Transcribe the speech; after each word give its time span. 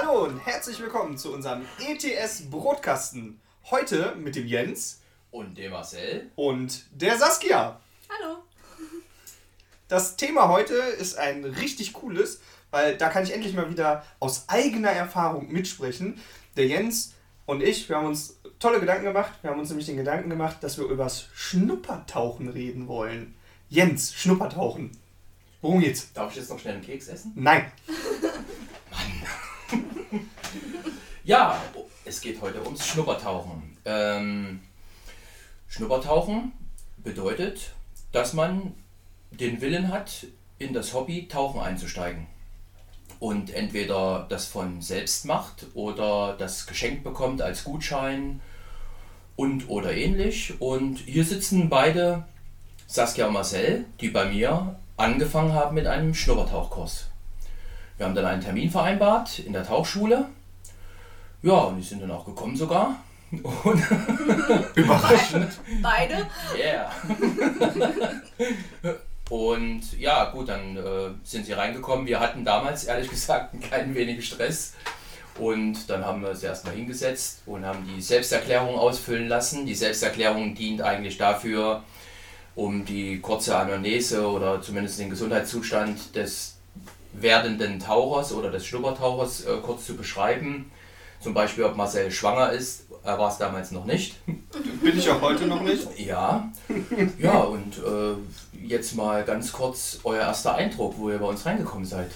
Hallo 0.00 0.26
und 0.26 0.38
herzlich 0.46 0.78
willkommen 0.78 1.18
zu 1.18 1.34
unserem 1.34 1.62
ETS 1.80 2.48
Brotkasten. 2.48 3.40
Heute 3.68 4.14
mit 4.14 4.36
dem 4.36 4.46
Jens 4.46 5.00
Und 5.32 5.58
dem 5.58 5.72
Marcel? 5.72 6.30
und 6.36 6.84
der 6.92 7.18
Saskia. 7.18 7.80
Hallo. 8.08 8.36
Das 9.88 10.14
Thema 10.16 10.50
heute 10.50 10.74
ist 10.74 11.18
ein 11.18 11.44
richtig 11.44 11.94
cooles, 11.94 12.40
weil 12.70 12.96
da 12.96 13.08
kann 13.08 13.24
ich 13.24 13.32
endlich 13.32 13.54
mal 13.54 13.70
wieder 13.72 14.04
aus 14.20 14.44
eigener 14.46 14.90
Erfahrung 14.90 15.50
mitsprechen. 15.50 16.22
Der 16.56 16.68
Jens 16.68 17.14
und 17.46 17.60
ich, 17.60 17.88
wir 17.88 17.96
haben 17.96 18.06
uns 18.06 18.38
tolle 18.60 18.78
Gedanken 18.78 19.06
gemacht. 19.06 19.32
Wir 19.42 19.50
haben 19.50 19.58
uns 19.58 19.70
nämlich 19.70 19.86
den 19.86 19.96
Gedanken 19.96 20.30
gemacht, 20.30 20.58
dass 20.60 20.78
wir 20.78 20.84
übers 20.84 21.26
Schnuppertauchen 21.34 22.48
reden 22.48 22.86
wollen. 22.86 23.34
Jens, 23.68 24.14
Schnuppertauchen. 24.14 24.92
Worum 25.60 25.80
geht's? 25.80 26.12
Darf 26.12 26.30
ich 26.30 26.36
jetzt 26.36 26.50
noch 26.50 26.60
schnell 26.60 26.74
einen 26.74 26.84
Keks 26.84 27.08
essen? 27.08 27.32
Nein. 27.34 27.72
Ja, 31.28 31.60
es 32.06 32.22
geht 32.22 32.40
heute 32.40 32.64
ums 32.64 32.86
Schnuppertauchen. 32.86 33.76
Ähm, 33.84 34.60
Schnuppertauchen 35.68 36.52
bedeutet, 36.96 37.74
dass 38.12 38.32
man 38.32 38.72
den 39.30 39.60
Willen 39.60 39.92
hat, 39.92 40.26
in 40.58 40.72
das 40.72 40.94
Hobby 40.94 41.28
Tauchen 41.28 41.60
einzusteigen. 41.60 42.28
Und 43.20 43.52
entweder 43.52 44.24
das 44.30 44.46
von 44.46 44.80
selbst 44.80 45.26
macht 45.26 45.66
oder 45.74 46.34
das 46.38 46.66
geschenkt 46.66 47.04
bekommt 47.04 47.42
als 47.42 47.62
Gutschein 47.62 48.40
und 49.36 49.68
oder 49.68 49.92
ähnlich. 49.92 50.58
Und 50.62 50.96
hier 50.96 51.26
sitzen 51.26 51.68
beide, 51.68 52.24
Saskia 52.86 53.26
und 53.26 53.34
Marcel, 53.34 53.84
die 54.00 54.08
bei 54.08 54.30
mir 54.30 54.78
angefangen 54.96 55.52
haben 55.52 55.74
mit 55.74 55.86
einem 55.86 56.14
Schnuppertauchkurs. 56.14 57.08
Wir 57.98 58.06
haben 58.06 58.14
dann 58.14 58.24
einen 58.24 58.40
Termin 58.40 58.70
vereinbart 58.70 59.40
in 59.40 59.52
der 59.52 59.66
Tauchschule. 59.66 60.30
Ja, 61.42 61.54
und 61.54 61.78
die 61.78 61.82
sind 61.82 62.02
dann 62.02 62.10
auch 62.10 62.24
gekommen 62.24 62.56
sogar. 62.56 62.96
Und 63.30 63.82
Überraschend. 64.74 65.52
Beide. 65.82 66.26
yeah. 66.56 66.90
Und 69.30 69.98
ja, 69.98 70.30
gut, 70.30 70.48
dann 70.48 70.76
äh, 70.76 71.10
sind 71.22 71.44
sie 71.44 71.52
reingekommen. 71.52 72.06
Wir 72.06 72.18
hatten 72.18 72.44
damals, 72.44 72.84
ehrlich 72.84 73.10
gesagt, 73.10 73.54
keinen 73.70 73.94
wenigen 73.94 74.22
Stress. 74.22 74.72
Und 75.38 75.88
dann 75.90 76.04
haben 76.04 76.22
wir 76.22 76.30
uns 76.30 76.42
erstmal 76.42 76.74
hingesetzt 76.74 77.42
und 77.46 77.64
haben 77.64 77.86
die 77.86 78.02
Selbsterklärung 78.02 78.76
ausfüllen 78.76 79.28
lassen. 79.28 79.66
Die 79.66 79.74
Selbsterklärung 79.74 80.54
dient 80.54 80.82
eigentlich 80.82 81.16
dafür, 81.16 81.84
um 82.56 82.84
die 82.84 83.20
kurze 83.20 83.56
Anamnese 83.56 84.26
oder 84.26 84.60
zumindest 84.60 84.98
den 84.98 85.10
Gesundheitszustand 85.10 86.16
des 86.16 86.56
werdenden 87.12 87.78
Tauchers 87.78 88.32
oder 88.32 88.50
des 88.50 88.66
Schnuppertauchers 88.66 89.44
äh, 89.44 89.56
kurz 89.62 89.86
zu 89.86 89.96
beschreiben. 89.96 90.70
Zum 91.20 91.34
Beispiel, 91.34 91.64
ob 91.64 91.76
Marcel 91.76 92.10
schwanger 92.10 92.52
ist. 92.52 92.84
Er 93.04 93.18
war 93.18 93.30
es 93.30 93.38
damals 93.38 93.70
noch 93.70 93.84
nicht. 93.84 94.16
Bin 94.26 94.98
ich 94.98 95.08
auch 95.08 95.20
heute 95.20 95.46
noch 95.46 95.62
nicht. 95.62 95.98
Ja. 95.98 96.50
Ja, 97.18 97.38
und 97.38 97.78
äh, 97.78 98.66
jetzt 98.66 98.94
mal 98.94 99.24
ganz 99.24 99.52
kurz 99.52 100.00
euer 100.04 100.20
erster 100.20 100.54
Eindruck, 100.54 100.94
wo 100.98 101.10
ihr 101.10 101.18
bei 101.18 101.26
uns 101.26 101.46
reingekommen 101.46 101.86
seid. 101.86 102.10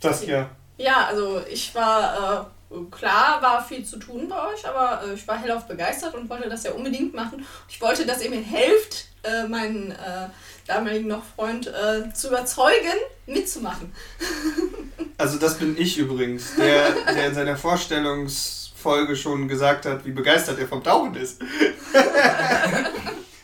Saskia. 0.00 0.50
Ja, 0.78 1.06
also 1.06 1.42
ich 1.50 1.74
war, 1.74 2.50
äh, 2.70 2.74
klar 2.90 3.40
war 3.40 3.64
viel 3.64 3.84
zu 3.84 3.98
tun 3.98 4.28
bei 4.28 4.36
euch, 4.52 4.66
aber 4.68 5.02
äh, 5.06 5.14
ich 5.14 5.26
war 5.26 5.38
hellauf 5.38 5.66
begeistert 5.66 6.14
und 6.14 6.28
wollte 6.28 6.48
das 6.48 6.64
ja 6.64 6.72
unbedingt 6.72 7.14
machen. 7.14 7.44
Ich 7.68 7.80
wollte, 7.80 8.04
dass 8.04 8.22
ihr 8.22 8.30
mir 8.30 8.42
helft, 8.42 9.06
äh, 9.22 9.48
meinen 9.48 9.92
äh, 9.92 10.28
damaligen 10.66 11.08
noch 11.08 11.24
Freund 11.24 11.66
äh, 11.66 12.12
zu 12.12 12.28
überzeugen, 12.28 12.98
mitzumachen. 13.26 13.92
Also 15.18 15.38
das 15.38 15.58
bin 15.58 15.76
ich 15.78 15.96
übrigens, 15.98 16.56
der, 16.56 16.92
der 17.14 17.28
in 17.28 17.34
seiner 17.34 17.56
Vorstellungsfolge 17.56 19.16
schon 19.16 19.48
gesagt 19.48 19.86
hat, 19.86 20.04
wie 20.04 20.12
begeistert 20.12 20.58
er 20.58 20.68
vom 20.68 20.82
Tauchen 20.84 21.14
ist. 21.14 21.40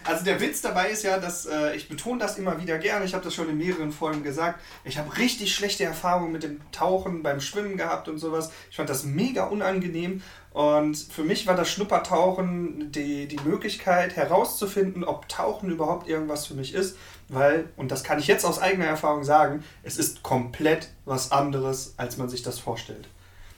Also 0.05 0.25
der 0.25 0.41
Witz 0.41 0.60
dabei 0.60 0.91
ist 0.91 1.05
ja, 1.05 1.19
dass 1.19 1.47
äh, 1.47 1.77
ich 1.77 1.88
betone 1.88 2.19
das 2.19 2.37
immer 2.37 2.60
wieder 2.60 2.78
gerne, 2.78 3.05
ich 3.05 3.15
habe 3.15 3.25
das 3.25 3.34
schon 3.34 3.49
in 3.49 3.56
mehreren 3.56 3.93
Folgen 3.93 4.22
gesagt, 4.22 4.60
ich 4.84 4.99
habe 4.99 5.16
richtig 5.16 5.55
schlechte 5.55 5.84
Erfahrungen 5.84 6.33
mit 6.33 6.43
dem 6.43 6.60
Tauchen 6.72 7.22
beim 7.22 7.41
Schwimmen 7.41 7.77
gehabt 7.77 8.09
und 8.09 8.19
sowas. 8.19 8.50
Ich 8.71 8.77
fand 8.77 8.91
das 8.91 9.04
mega 9.04 9.44
unangenehm 9.44 10.22
und 10.53 10.97
für 10.97 11.22
mich 11.22 11.47
war 11.47 11.54
das 11.54 11.71
Schnuppertauchen 11.71 12.91
die, 12.91 13.27
die 13.27 13.39
Möglichkeit 13.44 14.16
herauszufinden, 14.16 15.04
ob 15.04 15.28
Tauchen 15.28 15.71
überhaupt 15.71 16.09
irgendwas 16.09 16.47
für 16.47 16.54
mich 16.54 16.75
ist, 16.75 16.97
weil, 17.32 17.65
und 17.76 17.91
das 17.91 18.04
kann 18.04 18.19
ich 18.19 18.26
jetzt 18.26 18.44
aus 18.44 18.60
eigener 18.60 18.84
Erfahrung 18.84 19.25
sagen, 19.25 19.65
es 19.82 19.97
ist 19.97 20.22
komplett 20.22 20.88
was 21.04 21.32
anderes, 21.32 21.94
als 21.97 22.19
man 22.19 22.28
sich 22.28 22.43
das 22.43 22.59
vorstellt. 22.59 23.09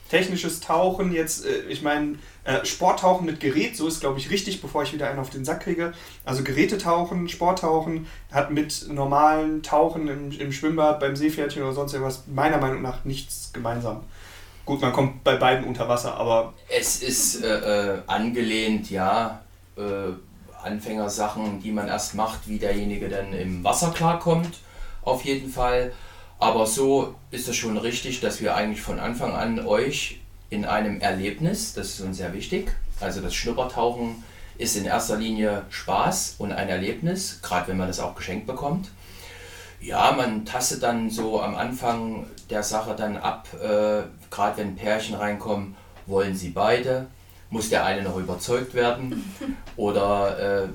Technisches 0.09 0.61
Tauchen, 0.61 1.13
jetzt, 1.13 1.45
äh, 1.45 1.63
ich 1.69 1.83
meine, 1.83 2.19
äh, 2.45 2.65
Sporttauchen 2.65 3.27
mit 3.27 3.41
Gerät, 3.41 3.77
so 3.77 3.89
ist 3.89 4.01
glaube 4.01 4.19
ich 4.19 4.31
richtig, 4.31 4.63
bevor 4.63 4.85
ich 4.85 4.93
wieder 4.93 5.09
einen 5.09 5.19
auf 5.19 5.31
den 5.31 5.45
Sack 5.45 5.61
kriege. 5.65 5.93
Also 6.25 6.45
Gerätetauchen, 6.45 7.29
Sporttauchen 7.29 8.07
hat 8.31 8.51
mit 8.51 8.87
normalen 8.89 9.63
Tauchen 9.63 10.09
im, 10.09 10.31
im 10.31 10.53
Schwimmbad, 10.53 11.01
beim 11.01 11.17
Seepferdchen 11.17 11.63
oder 11.63 11.73
sonst 11.73 11.95
irgendwas 11.95 12.25
meiner 12.33 12.59
Meinung 12.59 12.83
nach 12.83 13.05
nichts 13.05 13.51
gemeinsam. 13.53 14.05
Gut, 14.65 14.81
man 14.81 14.93
kommt 14.93 15.25
bei 15.25 15.37
beiden 15.37 15.65
unter 15.65 15.89
Wasser, 15.89 16.15
aber 16.15 16.55
Es 16.69 17.03
ist 17.03 17.43
äh, 17.43 17.95
äh, 17.95 17.99
angelehnt, 18.07 18.91
ja, 18.91 19.43
äh, 19.77 20.13
Anfängersachen, 20.65 21.61
die 21.63 21.73
man 21.73 21.89
erst 21.89 22.15
macht, 22.15 22.49
wie 22.49 22.59
derjenige 22.59 23.09
dann 23.09 23.33
im 23.33 23.63
Wasser 23.63 23.91
klarkommt, 23.91 24.59
auf 25.03 25.25
jeden 25.25 25.51
Fall. 25.51 25.93
Aber 26.39 26.67
so 26.67 27.15
ist 27.31 27.49
es 27.49 27.57
schon 27.57 27.77
richtig, 27.77 28.21
dass 28.21 28.41
wir 28.41 28.55
eigentlich 28.55 28.83
von 28.83 28.99
Anfang 28.99 29.35
an 29.35 29.65
euch 29.65 30.21
in 30.51 30.65
einem 30.65 31.01
Erlebnis, 31.01 31.75
das 31.75 31.91
ist 31.91 32.01
uns 32.01 32.17
sehr 32.19 32.33
wichtig, 32.33 32.73
also 33.01 33.21
das 33.21 33.35
Schnuppertauchen 33.35 34.23
ist 34.57 34.77
in 34.77 34.85
erster 34.85 35.17
Linie 35.17 35.63
Spaß 35.71 36.37
und 36.39 36.53
ein 36.53 36.69
Erlebnis, 36.69 37.41
gerade 37.43 37.69
wenn 37.69 37.77
man 37.77 37.89
das 37.89 38.01
auch 38.01 38.15
geschenkt 38.15 38.47
bekommt. 38.47 38.91
Ja, 39.81 40.13
man 40.13 40.45
tastet 40.45 40.83
dann 40.83 41.11
so 41.11 41.43
am 41.43 41.57
Anfang 41.57 42.27
der 42.51 42.63
Sache 42.63 42.95
dann 42.97 43.17
ab, 43.17 43.49
äh, 43.55 44.03
gerade 44.31 44.57
wenn 44.57 44.77
Pärchen 44.77 45.15
reinkommen, 45.17 45.77
wollen 46.07 46.37
sie 46.37 46.51
beide, 46.51 47.07
muss 47.55 47.69
der 47.69 47.85
eine 47.85 48.03
noch 48.03 48.17
überzeugt 48.17 48.75
werden 48.75 49.33
oder 49.77 50.65
äh, 50.65 50.69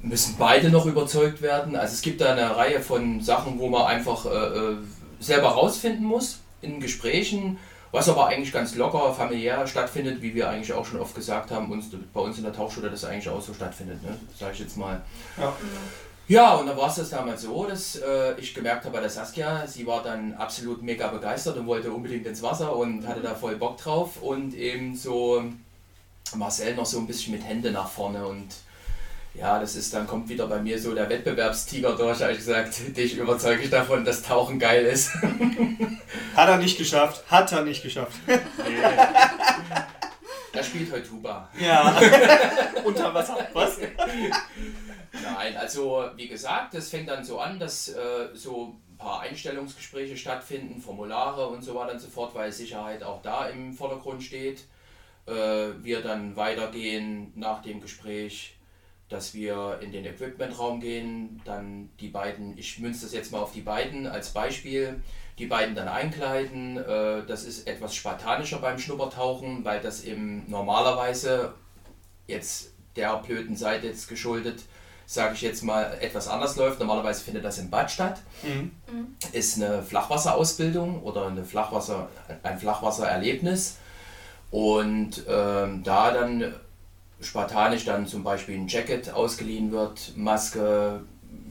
müssen 0.00 0.36
beide 0.38 0.70
noch 0.70 0.86
überzeugt 0.86 1.42
werden. 1.42 1.76
Also 1.76 1.92
es 1.92 2.00
gibt 2.00 2.22
da 2.22 2.32
eine 2.32 2.56
Reihe 2.56 2.80
von 2.80 3.20
Sachen, 3.20 3.58
wo 3.58 3.68
man 3.68 3.84
einfach 3.84 4.24
äh, 4.24 4.30
äh, 4.30 4.76
selber 5.20 5.48
rausfinden 5.48 6.06
muss 6.06 6.40
in 6.62 6.80
Gesprächen, 6.80 7.58
was 7.90 8.08
aber 8.08 8.28
eigentlich 8.28 8.50
ganz 8.50 8.74
locker, 8.74 9.12
familiär 9.12 9.66
stattfindet, 9.66 10.22
wie 10.22 10.34
wir 10.34 10.48
eigentlich 10.48 10.72
auch 10.72 10.86
schon 10.86 11.00
oft 11.00 11.14
gesagt 11.14 11.50
haben, 11.50 11.70
uns, 11.70 11.90
bei 12.14 12.20
uns 12.20 12.38
in 12.38 12.44
der 12.44 12.54
Tauchschule 12.54 12.88
das 12.88 13.04
eigentlich 13.04 13.28
auch 13.28 13.42
so 13.42 13.52
stattfindet, 13.52 14.02
ne? 14.02 14.16
sage 14.38 14.54
ich 14.54 14.60
jetzt 14.60 14.78
mal. 14.78 15.02
ja. 15.36 15.52
Ja, 16.28 16.54
und 16.54 16.66
dann 16.66 16.76
war 16.78 16.88
es 16.88 16.94
das 16.94 17.10
damals 17.10 17.42
so, 17.42 17.66
dass 17.66 17.96
äh, 17.96 18.40
ich 18.40 18.54
gemerkt 18.54 18.84
habe 18.84 18.94
bei 18.94 19.00
der 19.00 19.10
Saskia, 19.10 19.66
sie 19.66 19.86
war 19.86 20.02
dann 20.02 20.32
absolut 20.34 20.80
mega 20.80 21.08
begeistert 21.08 21.58
und 21.58 21.66
wollte 21.66 21.92
unbedingt 21.92 22.24
ins 22.24 22.42
Wasser 22.42 22.74
und 22.74 23.06
hatte 23.06 23.20
da 23.20 23.34
voll 23.34 23.56
Bock 23.56 23.76
drauf 23.76 24.22
und 24.22 24.54
eben 24.54 24.96
so 24.96 25.42
Marcel 26.34 26.74
noch 26.74 26.86
so 26.86 26.98
ein 26.98 27.06
bisschen 27.06 27.32
mit 27.32 27.44
Hände 27.44 27.70
nach 27.70 27.90
vorne 27.90 28.26
und 28.26 28.48
ja, 29.34 29.58
das 29.58 29.76
ist 29.76 29.94
dann 29.94 30.06
kommt 30.06 30.28
wieder 30.28 30.46
bei 30.46 30.60
mir 30.60 30.78
so 30.78 30.94
der 30.94 31.08
Wettbewerbstiger 31.08 31.96
durch, 31.96 32.20
habe 32.20 32.32
ich 32.32 32.38
gesagt, 32.38 32.96
dich 32.96 33.16
überzeuge 33.16 33.62
ich 33.62 33.70
davon, 33.70 34.04
dass 34.04 34.22
Tauchen 34.22 34.58
geil 34.58 34.84
ist. 34.84 35.12
Hat 36.36 36.48
er 36.48 36.58
nicht 36.58 36.78
geschafft, 36.78 37.22
hat 37.30 37.52
er 37.52 37.62
nicht 37.62 37.82
geschafft. 37.82 38.18
er 40.52 40.62
spielt 40.64 40.90
heute 40.92 41.06
Tuba. 41.06 41.48
Ja. 41.58 41.94
Unter 42.84 43.12
Wasser, 43.12 43.36
was? 43.52 43.78
Nein, 45.12 45.56
also 45.56 46.06
wie 46.16 46.28
gesagt, 46.28 46.72
das 46.74 46.88
fängt 46.88 47.08
dann 47.08 47.22
so 47.22 47.38
an, 47.38 47.58
dass 47.58 47.88
äh, 47.88 48.28
so 48.32 48.78
ein 48.90 48.96
paar 48.96 49.20
Einstellungsgespräche 49.20 50.16
stattfinden, 50.16 50.80
Formulare 50.80 51.46
und 51.48 51.62
so 51.62 51.74
weiter 51.74 51.92
und 51.92 52.00
so 52.00 52.08
fort, 52.08 52.34
weil 52.34 52.50
Sicherheit 52.50 53.02
auch 53.02 53.20
da 53.20 53.48
im 53.48 53.74
Vordergrund 53.74 54.22
steht. 54.22 54.64
Äh, 55.26 55.32
wir 55.82 56.02
dann 56.02 56.36
weitergehen 56.36 57.32
nach 57.34 57.62
dem 57.62 57.80
Gespräch, 57.80 58.56
dass 59.08 59.34
wir 59.34 59.78
in 59.82 59.92
den 59.92 60.04
Equipmentraum 60.04 60.80
gehen, 60.80 61.40
dann 61.44 61.90
die 62.00 62.08
beiden, 62.08 62.56
ich 62.56 62.78
münze 62.78 63.04
das 63.04 63.12
jetzt 63.12 63.30
mal 63.30 63.40
auf 63.40 63.52
die 63.52 63.60
beiden 63.60 64.06
als 64.06 64.30
Beispiel, 64.30 65.02
die 65.38 65.46
beiden 65.46 65.74
dann 65.74 65.88
einkleiden. 65.88 66.78
Äh, 66.78 67.24
das 67.26 67.44
ist 67.44 67.66
etwas 67.66 67.94
spartanischer 67.94 68.58
beim 68.58 68.78
Schnuppertauchen, 68.78 69.64
weil 69.64 69.80
das 69.80 70.04
eben 70.04 70.44
normalerweise 70.48 71.54
jetzt 72.26 72.72
der 72.96 73.16
blöden 73.18 73.56
Seite 73.56 73.86
jetzt 73.86 74.08
geschuldet, 74.08 74.62
sage 75.06 75.34
ich 75.34 75.42
jetzt 75.42 75.62
mal, 75.62 75.98
etwas 76.00 76.28
anders 76.28 76.56
läuft. 76.56 76.80
Normalerweise 76.80 77.22
findet 77.22 77.44
das 77.44 77.58
im 77.58 77.70
Bad 77.70 77.90
statt. 77.90 78.20
Mhm. 78.42 78.70
Ist 79.32 79.56
eine 79.56 79.82
Flachwasserausbildung 79.82 81.02
oder 81.02 81.26
eine 81.26 81.44
Flachwasser, 81.44 82.08
ein 82.42 82.58
Flachwassererlebnis. 82.58 83.76
Und 84.52 85.24
ähm, 85.28 85.82
da 85.82 86.12
dann 86.12 86.54
spartanisch 87.22 87.86
dann 87.86 88.06
zum 88.06 88.22
Beispiel 88.22 88.56
ein 88.56 88.68
Jacket 88.68 89.10
ausgeliehen 89.10 89.72
wird, 89.72 90.12
Maske, 90.14 91.00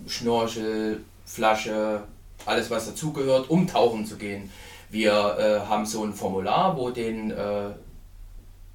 Schnorchel, 0.08 1.04
Flasche, 1.26 2.04
alles 2.46 2.70
was 2.70 2.86
dazugehört, 2.86 3.50
um 3.50 3.68
tauchen 3.68 4.06
zu 4.06 4.18
gehen. 4.18 4.52
Wir 4.92 5.12
äh, 5.12 5.68
haben 5.68 5.88
so 5.88 6.04
ein 6.04 6.14
Formular, 6.14 6.78
wo 6.78 6.92
den 6.92 7.32
äh, 7.32 7.72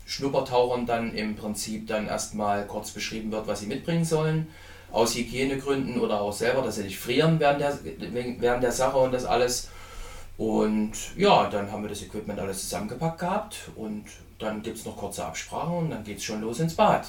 Schnuppertauchern 0.06 0.86
dann 0.86 1.14
im 1.14 1.36
Prinzip 1.36 1.86
dann 1.86 2.08
erstmal 2.08 2.66
kurz 2.66 2.90
beschrieben 2.90 3.30
wird, 3.30 3.46
was 3.46 3.60
sie 3.60 3.66
mitbringen 3.66 4.04
sollen. 4.04 4.48
Aus 4.90 5.14
Hygienegründen 5.14 6.00
oder 6.00 6.20
auch 6.20 6.32
selber, 6.32 6.62
dass 6.62 6.76
sie 6.76 6.84
nicht 6.84 6.98
frieren 6.98 7.38
während 7.38 7.60
der, 7.60 7.78
während 8.40 8.62
der 8.62 8.72
Sache 8.72 8.96
und 8.96 9.12
das 9.12 9.24
alles. 9.24 9.68
Und 10.38 10.92
ja, 11.16 11.48
dann 11.48 11.72
haben 11.72 11.82
wir 11.82 11.88
das 11.88 12.02
Equipment 12.02 12.38
alles 12.38 12.62
zusammengepackt 12.62 13.20
gehabt 13.20 13.70
und 13.74 14.04
dann 14.38 14.62
gibt 14.62 14.76
es 14.76 14.84
noch 14.84 14.96
kurze 14.96 15.24
Absprachen 15.24 15.76
und 15.76 15.90
dann 15.90 16.04
geht 16.04 16.18
es 16.18 16.24
schon 16.24 16.42
los 16.42 16.60
ins 16.60 16.74
Bad. 16.74 17.06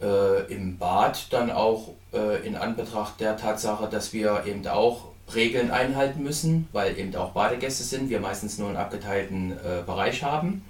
Äh, 0.00 0.52
Im 0.52 0.78
Bad 0.78 1.32
dann 1.32 1.50
auch 1.50 1.94
äh, 2.14 2.46
in 2.46 2.56
Anbetracht 2.56 3.20
der 3.20 3.36
Tatsache, 3.36 3.88
dass 3.88 4.12
wir 4.12 4.44
eben 4.46 4.66
auch 4.66 5.08
Regeln 5.34 5.70
einhalten 5.70 6.22
müssen, 6.22 6.68
weil 6.72 6.98
eben 6.98 7.14
auch 7.14 7.32
Badegäste 7.32 7.84
sind, 7.84 8.08
wir 8.08 8.20
meistens 8.20 8.56
nur 8.56 8.68
einen 8.68 8.78
abgeteilten 8.78 9.52
äh, 9.52 9.82
Bereich 9.84 10.22
haben. 10.22 10.64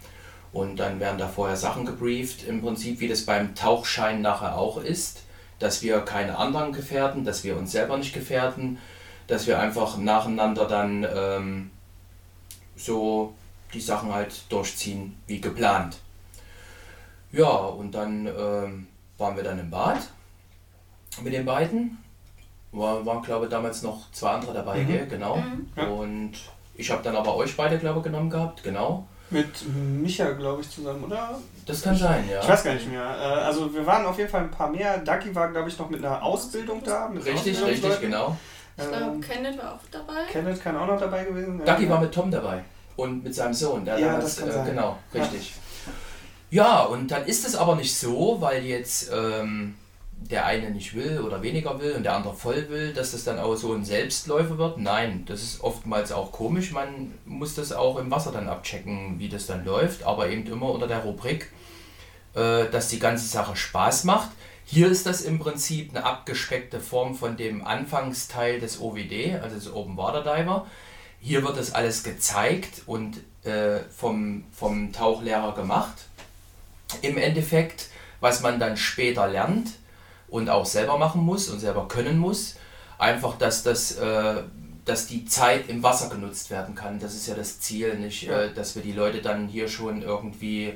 Und 0.53 0.81
dann 0.81 0.99
werden 0.99 1.19
da 1.19 1.29
vorher 1.29 1.57
Sachen 1.57 1.85
gebrieft, 1.85 2.43
im 2.43 2.63
Prinzip 2.63 3.01
wie 3.01 3.09
das 3.09 3.27
beim 3.27 3.55
Tauchschein 3.55 4.23
nachher 4.23 4.57
auch 4.57 4.83
ist, 4.83 5.23
dass 5.59 5.83
wir 5.83 6.01
keine 6.01 6.39
anderen 6.39 6.73
gefährden, 6.73 7.25
dass 7.25 7.45
wir 7.45 7.57
uns 7.57 7.71
selber 7.71 7.97
nicht 7.99 8.15
gefährden, 8.15 8.79
dass 9.29 9.47
wir 9.47 9.61
einfach 9.61 9.97
nacheinander 9.99 10.65
dann 10.65 11.07
ähm, 11.15 11.71
so 12.77 13.35
die 13.73 13.81
Sachen 13.81 14.13
halt 14.13 14.35
durchziehen 14.49 15.17
wie 15.27 15.41
geplant. 15.41 15.99
Ja, 17.31 17.47
und 17.47 17.93
dann 17.93 18.27
ähm, 18.27 18.87
waren 19.19 19.37
wir 19.37 19.45
dann 19.45 19.59
im 19.59 19.71
Bad 19.71 19.99
mit 21.23 21.33
den 21.33 21.45
beiden. 21.45 21.99
War, 22.73 23.05
waren, 23.05 23.23
glaube 23.23 23.47
ich, 23.47 23.51
damals 23.51 23.83
noch 23.83 24.11
zwei 24.13 24.31
andere 24.31 24.55
dabei, 24.55 24.83
mhm. 24.83 25.09
genau. 25.09 25.37
Mhm. 25.37 25.69
Ja. 25.77 25.85
Und 25.85 26.33
ich 26.75 26.91
habe 26.91 27.03
dann 27.03 27.17
aber 27.17 27.35
euch 27.37 27.57
beide, 27.57 27.79
glaube 27.79 27.99
ich, 27.99 28.05
genommen 28.05 28.31
gehabt, 28.31 28.63
genau. 28.63 29.07
Mit 29.31 29.63
Micha, 29.75 30.31
glaube 30.33 30.63
ich, 30.63 30.71
zusammen, 30.71 31.05
oder? 31.05 31.39
Das 31.67 31.83
kann 31.83 31.95
sein, 31.95 32.27
ja. 32.31 32.41
Ich 32.41 32.49
weiß 32.49 32.65
gar 32.65 32.73
nicht 32.73 32.89
mehr. 32.91 33.03
Äh, 33.03 33.45
also 33.45 33.73
wir 33.75 33.85
waren 33.85 34.07
auf 34.07 34.17
jeden 34.17 34.31
Fall 34.31 34.43
ein 34.43 34.51
paar 34.51 34.71
mehr. 34.71 34.99
Ducky 34.99 35.35
war, 35.35 35.51
glaube 35.51 35.69
ich, 35.69 35.79
noch 35.79 35.91
mit 35.91 36.03
einer 36.03 36.23
Ausbildung 36.23 36.83
da. 36.83 37.07
richtig, 37.09 37.63
richtig, 37.63 38.01
genau. 38.01 38.37
Ich 38.79 38.89
glaube, 38.89 39.05
ähm, 39.15 39.21
Kenneth 39.21 39.59
war 39.59 39.75
auch 39.75 39.81
dabei. 39.91 40.25
Kenneth 40.31 40.63
kann 40.63 40.77
auch 40.77 40.87
noch 40.87 41.01
dabei 41.01 41.25
gewesen 41.25 41.59
sein. 41.59 41.67
Ducky 41.67 41.89
war 41.89 42.01
mit 42.01 42.13
Tom 42.13 42.31
dabei 42.31 42.63
und 42.97 43.25
mit 43.25 43.35
seinem 43.35 43.55
Sohn. 43.55 43.85
Der 43.85 43.99
ja, 43.99 44.21
das 44.21 44.37
kann 44.37 44.49
äh, 44.49 44.53
sein. 44.53 44.67
Genau, 44.67 44.99
richtig. 45.13 45.55
Ja. 46.51 46.63
ja. 46.63 46.83
und 46.85 47.11
dann 47.11 47.25
ist 47.27 47.47
es 47.47 47.57
aber 47.57 47.75
nicht 47.75 47.97
so, 47.97 48.41
weil 48.41 48.65
jetzt 48.65 49.11
ähm, 49.13 49.75
der 50.21 50.47
eine 50.47 50.71
nicht 50.71 50.95
will 50.95 51.21
oder 51.21 51.43
weniger 51.43 51.81
will 51.81 51.93
und 51.93 52.05
der 52.05 52.15
andere 52.15 52.35
voll 52.35 52.69
will, 52.69 52.93
dass 52.93 53.13
das 53.13 53.25
dann 53.25 53.39
auch 53.39 53.57
so 53.57 53.73
ein 53.73 53.85
Selbstläufer 53.85 54.59
wird. 54.59 54.79
Nein, 54.79 55.25
das 55.27 55.43
ist 55.43 55.61
oftmals 55.63 56.13
auch 56.13 56.31
komisch. 56.31 56.73
Man 56.73 57.15
muss 57.25 57.55
das 57.55 57.73
auch 57.73 57.99
im 57.99 58.11
Wasser 58.11 58.31
dann 58.31 58.49
abchecken, 58.49 59.19
wie 59.19 59.29
das 59.29 59.47
dann 59.47 59.65
läuft, 59.65 60.05
aber 60.05 60.29
eben 60.29 60.47
immer 60.47 60.71
unter 60.71 60.87
der 60.87 61.01
Rubrik, 61.01 61.51
äh, 62.35 62.67
dass 62.71 62.89
die 62.89 62.99
ganze 62.99 63.27
Sache 63.27 63.57
Spaß 63.57 64.05
macht. 64.05 64.31
Hier 64.71 64.89
ist 64.89 65.07
das 65.07 65.23
im 65.23 65.39
Prinzip 65.39 65.97
eine 65.97 66.05
abgespeckte 66.05 66.79
Form 66.79 67.15
von 67.15 67.39
dem 67.39 67.65
Anfangsteil 67.65 68.61
des 68.61 68.83
OWD, 68.83 69.41
also 69.43 69.55
des 69.57 69.73
Open 69.73 69.97
Water 69.97 70.23
Diver. 70.23 70.67
Hier 71.21 71.43
wird 71.43 71.57
das 71.57 71.73
alles 71.73 72.03
gezeigt 72.03 72.83
und 72.85 73.17
äh, 73.45 73.79
vom, 73.89 74.45
vom 74.53 74.93
Tauchlehrer 74.93 75.55
gemacht. 75.55 75.97
Im 77.01 77.17
Endeffekt, 77.17 77.87
was 78.21 78.43
man 78.43 78.61
dann 78.61 78.77
später 78.77 79.27
lernt 79.27 79.71
und 80.29 80.51
auch 80.51 80.67
selber 80.67 80.99
machen 80.99 81.23
muss 81.23 81.49
und 81.49 81.61
selber 81.61 81.89
können 81.89 82.19
muss. 82.19 82.57
Einfach, 82.99 83.39
dass, 83.39 83.63
das, 83.63 83.93
äh, 83.93 84.43
dass 84.85 85.07
die 85.07 85.25
Zeit 85.25 85.71
im 85.71 85.83
Wasser 85.83 86.11
genutzt 86.11 86.51
werden 86.51 86.75
kann. 86.75 87.01
Das 87.01 87.15
ist 87.15 87.27
ja 87.27 87.35
das 87.35 87.59
Ziel, 87.59 87.99
nicht, 87.99 88.25
ja. 88.25 88.43
äh, 88.43 88.53
dass 88.53 88.77
wir 88.77 88.83
die 88.83 88.93
Leute 88.93 89.23
dann 89.23 89.49
hier 89.49 89.67
schon 89.67 90.03
irgendwie 90.03 90.75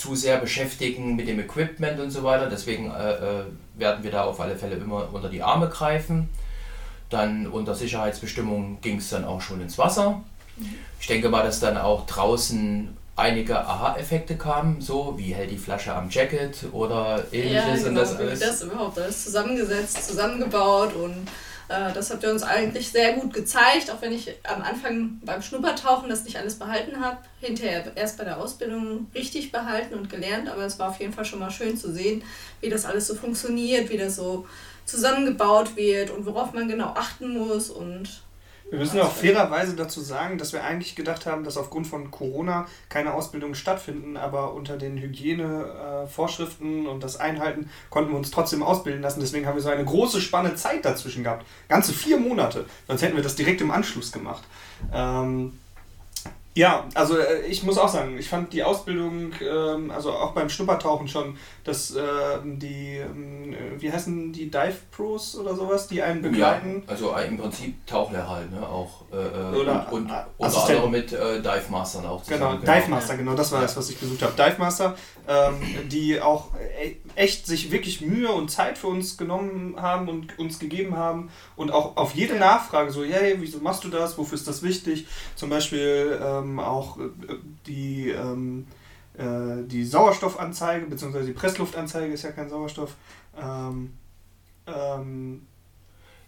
zu 0.00 0.14
sehr 0.14 0.38
beschäftigen 0.38 1.14
mit 1.14 1.28
dem 1.28 1.38
Equipment 1.38 2.00
und 2.00 2.10
so 2.10 2.24
weiter. 2.24 2.48
Deswegen 2.48 2.90
äh, 2.90 3.12
äh 3.12 3.44
werden 3.76 4.04
wir 4.04 4.10
da 4.10 4.24
auf 4.24 4.38
alle 4.40 4.56
Fälle 4.56 4.76
immer 4.76 5.08
unter 5.12 5.28
die 5.28 5.42
Arme 5.42 5.68
greifen. 5.68 6.28
Dann 7.08 7.46
unter 7.46 7.74
Sicherheitsbestimmungen 7.74 8.80
ging 8.82 8.98
es 8.98 9.08
dann 9.08 9.24
auch 9.24 9.40
schon 9.40 9.60
ins 9.60 9.78
Wasser. 9.78 10.22
Ich 11.00 11.06
denke 11.06 11.30
mal, 11.30 11.42
dass 11.42 11.60
dann 11.60 11.78
auch 11.78 12.06
draußen 12.06 12.94
einige 13.16 13.58
Aha-Effekte 13.58 14.36
kamen, 14.36 14.80
so 14.80 15.14
wie 15.16 15.34
hält 15.34 15.50
die 15.50 15.58
Flasche 15.58 15.94
am 15.94 16.10
Jacket 16.10 16.66
oder 16.72 17.24
ähnliches 17.32 17.64
ja, 17.64 17.74
genau, 17.76 17.88
und 17.88 17.94
das 17.94 18.16
alles. 18.16 18.40
Das 18.40 18.62
überhaupt 18.62 18.98
alles 18.98 19.24
zusammengesetzt, 19.24 20.08
zusammengebaut 20.08 20.94
und 20.94 21.26
äh, 21.70 21.92
das 21.92 22.10
habt 22.10 22.24
ihr 22.24 22.32
uns 22.32 22.42
eigentlich 22.42 22.88
sehr 22.88 23.12
gut 23.12 23.32
gezeigt, 23.32 23.92
auch 23.92 24.02
wenn 24.02 24.12
ich 24.12 24.34
am 24.42 24.60
Anfang 24.60 25.20
beim 25.24 25.40
Schnuppertauchen 25.40 26.10
das 26.10 26.24
nicht 26.24 26.36
alles 26.36 26.58
behalten 26.58 27.00
habe. 27.00 27.18
Hinterher 27.40 27.92
erst 27.94 28.18
bei 28.18 28.24
der 28.24 28.38
Ausbildung 28.38 29.06
richtig 29.14 29.52
behalten 29.52 29.94
und 29.94 30.10
gelernt, 30.10 30.48
aber 30.48 30.62
es 30.62 30.80
war 30.80 30.88
auf 30.88 30.98
jeden 30.98 31.12
Fall 31.12 31.24
schon 31.24 31.38
mal 31.38 31.52
schön 31.52 31.76
zu 31.76 31.92
sehen, 31.92 32.24
wie 32.60 32.68
das 32.68 32.84
alles 32.84 33.06
so 33.06 33.14
funktioniert, 33.14 33.88
wie 33.88 33.98
das 33.98 34.16
so 34.16 34.48
zusammengebaut 34.84 35.76
wird 35.76 36.10
und 36.10 36.26
worauf 36.26 36.52
man 36.52 36.66
genau 36.66 36.88
achten 36.96 37.38
muss 37.38 37.70
und 37.70 38.22
wir 38.70 38.78
müssen 38.78 39.00
auch 39.00 39.12
fairerweise 39.12 39.74
dazu 39.74 40.00
sagen, 40.00 40.38
dass 40.38 40.52
wir 40.52 40.62
eigentlich 40.62 40.94
gedacht 40.94 41.26
haben, 41.26 41.44
dass 41.44 41.56
aufgrund 41.56 41.88
von 41.88 42.10
Corona 42.10 42.66
keine 42.88 43.14
Ausbildungen 43.14 43.54
stattfinden, 43.56 44.16
aber 44.16 44.54
unter 44.54 44.76
den 44.76 44.96
Hygienevorschriften 44.96 46.86
und 46.86 47.02
das 47.02 47.16
Einhalten 47.16 47.68
konnten 47.90 48.12
wir 48.12 48.18
uns 48.18 48.30
trotzdem 48.30 48.62
ausbilden 48.62 49.02
lassen. 49.02 49.20
Deswegen 49.20 49.46
haben 49.46 49.56
wir 49.56 49.62
so 49.62 49.70
eine 49.70 49.84
große 49.84 50.20
Spanne 50.20 50.54
Zeit 50.54 50.84
dazwischen 50.84 51.24
gehabt. 51.24 51.44
Ganze 51.68 51.92
vier 51.92 52.18
Monate. 52.18 52.64
Sonst 52.86 53.02
hätten 53.02 53.16
wir 53.16 53.24
das 53.24 53.34
direkt 53.34 53.60
im 53.60 53.72
Anschluss 53.72 54.12
gemacht. 54.12 54.44
Ähm, 54.94 55.58
ja, 56.56 56.84
also 56.94 57.16
äh, 57.16 57.42
ich 57.46 57.62
muss 57.62 57.78
auch 57.78 57.88
sagen, 57.88 58.18
ich 58.18 58.28
fand 58.28 58.52
die 58.52 58.64
Ausbildung, 58.64 59.32
ähm, 59.40 59.92
also 59.92 60.10
auch 60.12 60.32
beim 60.32 60.48
Schnuppertauchen 60.48 61.06
schon, 61.06 61.36
dass 61.62 61.94
äh, 61.94 62.02
die, 62.44 62.96
ähm, 62.96 63.54
wie 63.78 63.92
heißen 63.92 64.32
die 64.32 64.50
Dive 64.50 64.74
Pros 64.90 65.36
oder 65.38 65.54
sowas, 65.54 65.86
die 65.86 66.02
einen 66.02 66.22
begleiten. 66.22 66.82
Ja, 66.86 66.92
also 66.92 67.14
im 67.14 67.38
Prinzip 67.38 67.86
Tauchlehrer 67.86 68.28
halt, 68.28 68.50
ne? 68.50 68.68
Auch 68.68 69.04
äh, 69.12 69.16
äh 69.16 69.60
oder 69.60 69.86
und, 69.92 70.10
und 70.10 70.12
unter 70.38 70.68
anderem 70.68 70.90
mit 70.90 71.12
äh, 71.12 71.40
Dive 71.40 71.70
Mastern 71.70 72.06
auch 72.06 72.24
zusammen. 72.24 72.60
Genau, 72.60 72.74
Dive 72.74 72.90
Master, 72.90 73.16
genau, 73.16 73.34
das 73.34 73.52
war 73.52 73.60
das, 73.60 73.76
was 73.76 73.88
ich 73.88 74.00
gesucht 74.00 74.22
habe. 74.22 74.32
Dive 74.32 74.58
Master, 74.58 74.96
ähm, 75.28 75.54
die 75.88 76.20
auch 76.20 76.48
echt 77.14 77.46
sich 77.46 77.70
wirklich 77.70 78.00
Mühe 78.00 78.30
und 78.30 78.50
Zeit 78.50 78.78
für 78.78 78.86
uns 78.86 79.16
genommen 79.16 79.76
haben 79.80 80.08
und 80.08 80.38
uns 80.38 80.58
gegeben 80.58 80.96
haben 80.96 81.30
und 81.56 81.70
auch 81.70 81.96
auf 81.96 82.14
jede 82.14 82.36
Nachfrage 82.36 82.90
so, 82.90 83.04
hey, 83.04 83.36
wieso 83.38 83.58
machst 83.58 83.84
du 83.84 83.88
das, 83.88 84.16
wofür 84.18 84.36
ist 84.36 84.48
das 84.48 84.62
wichtig? 84.62 85.06
Zum 85.36 85.50
Beispiel 85.50 86.18
ähm, 86.22 86.58
auch 86.58 86.98
äh, 86.98 87.08
die, 87.66 88.10
ähm, 88.10 88.66
äh, 89.16 89.62
die 89.66 89.84
Sauerstoffanzeige, 89.84 90.86
beziehungsweise 90.86 91.26
die 91.26 91.32
Pressluftanzeige 91.32 92.12
ist 92.12 92.22
ja 92.22 92.32
kein 92.32 92.48
Sauerstoff. 92.48 92.96
Ähm, 93.40 93.92
ähm, 94.66 95.46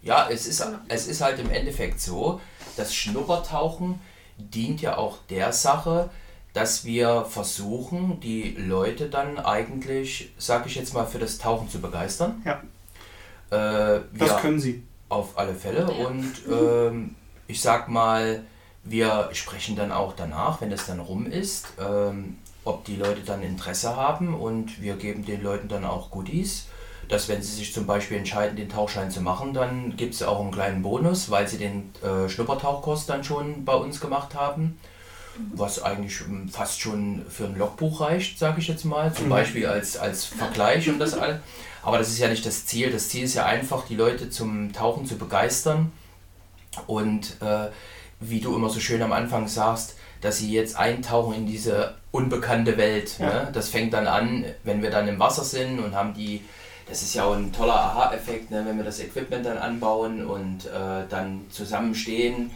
ja, 0.01 0.27
es 0.29 0.45
ist, 0.47 0.65
es 0.89 1.07
ist 1.07 1.21
halt 1.21 1.39
im 1.39 1.49
Endeffekt 1.49 2.01
so, 2.01 2.41
das 2.75 2.93
Schnuppertauchen 2.93 3.99
dient 4.37 4.81
ja 4.81 4.97
auch 4.97 5.17
der 5.29 5.53
Sache, 5.53 6.09
dass 6.53 6.85
wir 6.85 7.25
versuchen, 7.25 8.19
die 8.19 8.55
Leute 8.57 9.09
dann 9.09 9.39
eigentlich, 9.39 10.31
sag 10.37 10.67
ich 10.67 10.75
jetzt 10.75 10.93
mal, 10.93 11.05
für 11.05 11.19
das 11.19 11.39
Tauchen 11.39 11.67
zu 11.69 11.81
begeistern. 11.81 12.43
Ja. 12.45 12.61
Äh, 13.95 14.01
das 14.13 14.37
können 14.37 14.59
sie. 14.59 14.83
Auf 15.09 15.37
alle 15.37 15.53
Fälle. 15.53 15.81
Ja. 15.81 16.07
Und 16.07 16.31
ähm, 16.49 17.15
ich 17.47 17.61
sag 17.61 17.87
mal, 17.87 18.43
wir 18.83 19.29
sprechen 19.33 19.75
dann 19.75 19.91
auch 19.91 20.13
danach, 20.15 20.61
wenn 20.61 20.71
es 20.71 20.87
dann 20.87 20.99
rum 20.99 21.25
ist, 21.27 21.67
ähm, 21.79 22.37
ob 22.63 22.85
die 22.85 22.95
Leute 22.95 23.21
dann 23.21 23.43
Interesse 23.43 23.95
haben 23.95 24.33
und 24.33 24.81
wir 24.81 24.95
geben 24.95 25.25
den 25.25 25.43
Leuten 25.43 25.67
dann 25.67 25.85
auch 25.85 26.09
Goodies. 26.09 26.67
Dass 27.09 27.27
wenn 27.27 27.41
sie 27.41 27.53
sich 27.53 27.73
zum 27.73 27.85
Beispiel 27.85 28.17
entscheiden, 28.17 28.55
den 28.55 28.69
Tauchschein 28.69 29.11
zu 29.11 29.21
machen, 29.21 29.53
dann 29.53 29.97
gibt 29.97 30.13
es 30.13 30.23
auch 30.23 30.39
einen 30.39 30.51
kleinen 30.51 30.81
Bonus, 30.81 31.29
weil 31.29 31.47
sie 31.47 31.57
den 31.57 31.91
äh, 32.01 32.29
Schnuppertauchkurs 32.29 33.05
dann 33.05 33.23
schon 33.23 33.65
bei 33.65 33.75
uns 33.75 33.99
gemacht 33.99 34.35
haben. 34.35 34.79
Was 35.53 35.81
eigentlich 35.81 36.21
fast 36.51 36.79
schon 36.79 37.25
für 37.29 37.45
ein 37.45 37.57
Logbuch 37.57 38.01
reicht, 38.01 38.37
sage 38.37 38.59
ich 38.59 38.67
jetzt 38.67 38.85
mal, 38.85 39.13
zum 39.13 39.25
mhm. 39.25 39.31
Beispiel 39.31 39.65
als, 39.67 39.97
als 39.97 40.25
Vergleich 40.25 40.89
und 40.89 40.99
das 40.99 41.17
alles. 41.17 41.39
Aber 41.81 41.97
das 41.97 42.09
ist 42.09 42.19
ja 42.19 42.29
nicht 42.29 42.45
das 42.45 42.65
Ziel. 42.65 42.91
Das 42.91 43.09
Ziel 43.09 43.23
ist 43.23 43.33
ja 43.33 43.45
einfach, 43.45 43.85
die 43.85 43.95
Leute 43.95 44.29
zum 44.29 44.71
Tauchen 44.73 45.05
zu 45.05 45.17
begeistern 45.17 45.91
und 46.87 47.41
äh, 47.41 47.67
wie 48.19 48.39
du 48.39 48.55
immer 48.55 48.69
so 48.69 48.79
schön 48.79 49.01
am 49.01 49.11
Anfang 49.11 49.47
sagst, 49.47 49.95
dass 50.21 50.37
sie 50.37 50.51
jetzt 50.53 50.77
eintauchen 50.77 51.35
in 51.35 51.45
diese 51.45 51.95
unbekannte 52.11 52.77
Welt. 52.77 53.19
Ja. 53.19 53.25
Ne? 53.25 53.49
Das 53.51 53.69
fängt 53.69 53.93
dann 53.93 54.07
an, 54.07 54.45
wenn 54.63 54.81
wir 54.81 54.89
dann 54.89 55.07
im 55.07 55.19
Wasser 55.19 55.43
sind 55.43 55.79
und 55.79 55.93
haben 55.93 56.13
die, 56.13 56.41
das 56.87 57.01
ist 57.01 57.13
ja 57.15 57.25
auch 57.25 57.35
ein 57.35 57.51
toller 57.51 57.75
Aha-Effekt, 57.75 58.49
ne? 58.49 58.63
wenn 58.65 58.77
wir 58.77 58.85
das 58.85 59.01
Equipment 59.01 59.45
dann 59.45 59.57
anbauen 59.57 60.25
und 60.25 60.65
äh, 60.65 61.03
dann 61.09 61.41
zusammenstehen 61.49 62.51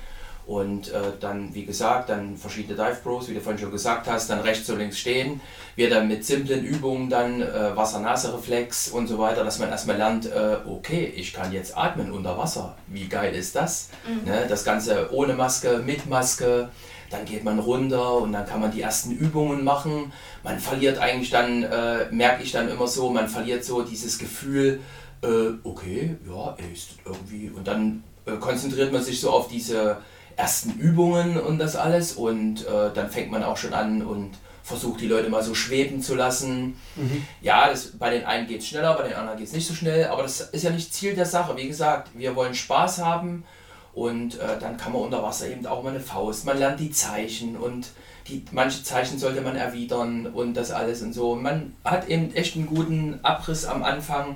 und 0.47 0.93
äh, 0.93 1.11
dann, 1.19 1.53
wie 1.53 1.65
gesagt, 1.65 2.07
dann 2.09 2.37
verschiedene 2.37 2.75
Dive 2.75 2.99
Pros, 3.03 3.27
wie 3.27 3.33
du 3.33 3.41
vorhin 3.41 3.59
schon 3.59 3.71
gesagt 3.71 4.07
hast, 4.07 4.29
dann 4.29 4.39
rechts 4.39 4.69
und 4.69 4.79
links 4.79 4.97
stehen. 4.97 5.41
Wir 5.75 5.89
dann 5.89 6.07
mit 6.07 6.23
simplen 6.23 6.63
Übungen 6.63 7.09
dann 7.09 7.41
äh, 7.41 7.75
Wasser-Nase-Reflex 7.75 8.87
und 8.87 9.07
so 9.07 9.19
weiter, 9.19 9.43
dass 9.43 9.59
man 9.59 9.69
erstmal 9.69 9.97
lernt, 9.97 10.25
äh, 10.25 10.55
okay, 10.65 11.11
ich 11.13 11.33
kann 11.33 11.51
jetzt 11.51 11.77
atmen 11.77 12.13
unter 12.13 12.37
Wasser. 12.37 12.77
Wie 12.87 13.09
geil 13.09 13.35
ist 13.35 13.57
das? 13.57 13.89
Mhm. 14.07 14.31
Ne? 14.31 14.45
Das 14.47 14.63
Ganze 14.63 15.13
ohne 15.13 15.33
Maske, 15.33 15.81
mit 15.85 16.07
Maske. 16.09 16.69
Dann 17.09 17.25
geht 17.25 17.43
man 17.43 17.59
runter 17.59 18.17
und 18.17 18.31
dann 18.31 18.45
kann 18.45 18.61
man 18.61 18.71
die 18.71 18.81
ersten 18.81 19.11
Übungen 19.11 19.65
machen. 19.65 20.13
Man 20.43 20.59
verliert 20.59 20.97
eigentlich 20.97 21.29
dann, 21.29 21.63
äh, 21.63 22.05
merke 22.11 22.43
ich 22.43 22.53
dann 22.53 22.69
immer 22.69 22.87
so, 22.87 23.09
man 23.09 23.27
verliert 23.27 23.65
so 23.65 23.81
dieses 23.81 24.17
Gefühl, 24.17 24.79
äh, 25.21 25.49
okay, 25.63 26.15
ja, 26.25 26.55
ist 26.73 26.91
irgendwie. 27.03 27.49
Und 27.49 27.67
dann 27.67 28.03
äh, 28.25 28.37
konzentriert 28.37 28.93
man 28.93 29.03
sich 29.03 29.19
so 29.19 29.31
auf 29.31 29.49
diese 29.49 29.97
ersten 30.37 30.79
Übungen 30.79 31.37
und 31.37 31.59
das 31.59 31.75
alles 31.75 32.13
und 32.13 32.65
äh, 32.65 32.93
dann 32.93 33.09
fängt 33.09 33.31
man 33.31 33.43
auch 33.43 33.57
schon 33.57 33.73
an 33.73 34.03
und 34.03 34.37
versucht 34.63 35.01
die 35.01 35.07
Leute 35.07 35.29
mal 35.29 35.43
so 35.43 35.55
schweben 35.55 36.01
zu 36.01 36.13
lassen. 36.13 36.79
Mhm. 36.95 37.25
Ja, 37.41 37.69
das, 37.69 37.97
bei 37.97 38.11
den 38.11 38.25
einen 38.25 38.47
geht 38.47 38.61
es 38.61 38.67
schneller, 38.67 38.95
bei 38.95 39.07
den 39.07 39.13
anderen 39.13 39.37
geht 39.37 39.47
es 39.47 39.53
nicht 39.53 39.67
so 39.67 39.73
schnell, 39.73 40.05
aber 40.07 40.23
das 40.23 40.41
ist 40.41 40.63
ja 40.63 40.69
nicht 40.69 40.93
Ziel 40.93 41.15
der 41.15 41.25
Sache. 41.25 41.57
Wie 41.57 41.67
gesagt, 41.67 42.11
wir 42.13 42.35
wollen 42.35 42.53
Spaß 42.53 42.99
haben 42.99 43.45
und 43.93 44.39
äh, 44.39 44.59
dann 44.59 44.77
kann 44.77 44.93
man 44.93 45.01
unter 45.01 45.23
Wasser 45.23 45.47
eben 45.49 45.65
auch 45.65 45.81
mal 45.81 45.89
eine 45.89 45.99
Faust. 45.99 46.45
Man 46.45 46.59
lernt 46.59 46.79
die 46.79 46.91
Zeichen 46.91 47.57
und 47.57 47.89
die, 48.27 48.45
manche 48.51 48.83
Zeichen 48.83 49.17
sollte 49.17 49.41
man 49.41 49.55
erwidern 49.55 50.27
und 50.27 50.53
das 50.53 50.71
alles 50.71 51.01
und 51.01 51.13
so. 51.13 51.35
Man 51.35 51.73
hat 51.83 52.07
eben 52.09 52.33
echt 52.35 52.55
einen 52.55 52.67
guten 52.67 53.19
Abriss 53.23 53.65
am 53.65 53.83
Anfang, 53.83 54.35